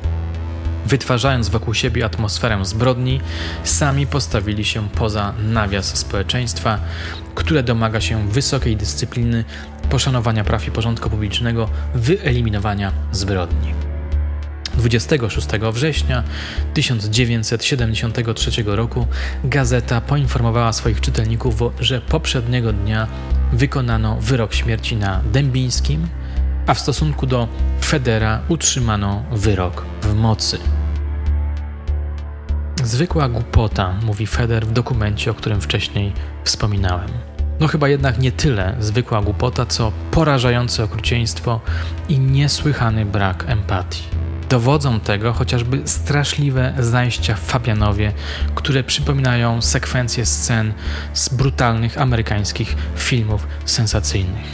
Wytwarzając 0.87 1.49
wokół 1.49 1.75
siebie 1.75 2.05
atmosferę 2.05 2.65
zbrodni, 2.65 3.21
sami 3.65 4.07
postawili 4.07 4.65
się 4.65 4.89
poza 4.89 5.35
nawias 5.39 5.99
społeczeństwa, 5.99 6.79
które 7.35 7.63
domaga 7.63 8.01
się 8.01 8.29
wysokiej 8.29 8.77
dyscypliny, 8.77 9.45
poszanowania 9.91 10.45
praw 10.45 10.69
i 10.69 10.71
porządku 10.71 11.11
publicznego, 11.11 11.69
wyeliminowania 11.95 12.93
zbrodni. 13.13 13.75
26 14.75 15.47
września 15.73 16.23
1973 16.75 18.51
roku 18.67 19.07
gazeta 19.45 20.01
poinformowała 20.01 20.73
swoich 20.73 21.01
czytelników, 21.01 21.55
że 21.81 22.01
poprzedniego 22.01 22.73
dnia 22.73 23.07
wykonano 23.53 24.17
wyrok 24.21 24.55
śmierci 24.55 24.97
na 24.97 25.21
Dębińskim, 25.33 26.09
a 26.67 26.75
w 26.75 26.81
stosunku 26.81 27.27
do 27.27 27.49
Federa 27.85 28.41
utrzymano 28.49 29.23
wyrok 29.33 29.85
w 30.03 30.15
mocy. 30.15 30.59
Zwykła 32.85 33.29
głupota, 33.29 33.95
mówi 34.03 34.27
Feder 34.27 34.67
w 34.67 34.73
dokumencie, 34.73 35.31
o 35.31 35.35
którym 35.35 35.61
wcześniej 35.61 36.13
wspominałem. 36.45 37.09
No 37.61 37.69
chyba 37.69 37.89
jednak 37.89 38.19
nie 38.19 38.33
tyle 38.33 38.77
zwykła 38.81 39.23
głupota, 39.23 39.67
co 39.67 39.93
porażające 40.11 40.85
okrucieństwo 40.85 41.61
i 42.09 42.19
niesłychany 42.19 43.05
brak 43.05 43.45
empatii. 43.49 44.22
Dowodzą 44.53 45.01
tego 45.01 45.33
chociażby 45.33 45.83
straszliwe 45.85 46.75
zajścia 46.79 47.35
w 47.35 47.41
Fabianowie, 47.41 48.13
które 48.55 48.85
przypominają 48.85 49.63
sekwencje 49.63 50.27
scen 50.27 50.73
z 51.13 51.29
brutalnych 51.29 51.99
amerykańskich 52.01 52.77
filmów 52.97 53.47
sensacyjnych. 53.65 54.47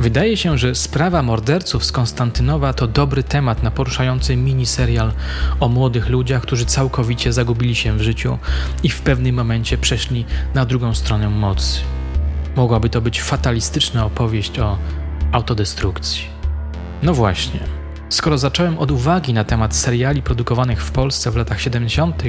Wydaje 0.00 0.36
się, 0.36 0.58
że 0.58 0.74
sprawa 0.74 1.22
morderców 1.22 1.84
z 1.84 1.92
Konstantynowa 1.92 2.72
to 2.72 2.86
dobry 2.86 3.22
temat 3.22 3.62
na 3.62 3.70
poruszający 3.70 4.36
miniserial 4.36 5.12
o 5.60 5.68
młodych 5.68 6.08
ludziach, 6.08 6.42
którzy 6.42 6.64
całkowicie 6.64 7.32
zagubili 7.32 7.74
się 7.74 7.98
w 7.98 8.02
życiu 8.02 8.38
i 8.82 8.88
w 8.88 9.00
pewnym 9.00 9.34
momencie 9.34 9.78
przeszli 9.78 10.24
na 10.54 10.64
drugą 10.64 10.94
stronę 10.94 11.30
mocy. 11.30 11.80
Mogłaby 12.56 12.88
to 12.88 13.00
być 13.00 13.22
fatalistyczna 13.22 14.04
opowieść 14.04 14.58
o 14.58 14.78
autodestrukcji. 15.32 16.24
No 17.02 17.14
właśnie. 17.14 17.77
Skoro 18.08 18.38
zacząłem 18.38 18.78
od 18.78 18.90
uwagi 18.90 19.34
na 19.34 19.44
temat 19.44 19.76
seriali 19.76 20.22
produkowanych 20.22 20.84
w 20.84 20.90
Polsce 20.90 21.30
w 21.30 21.36
latach 21.36 21.60
70., 21.60 22.22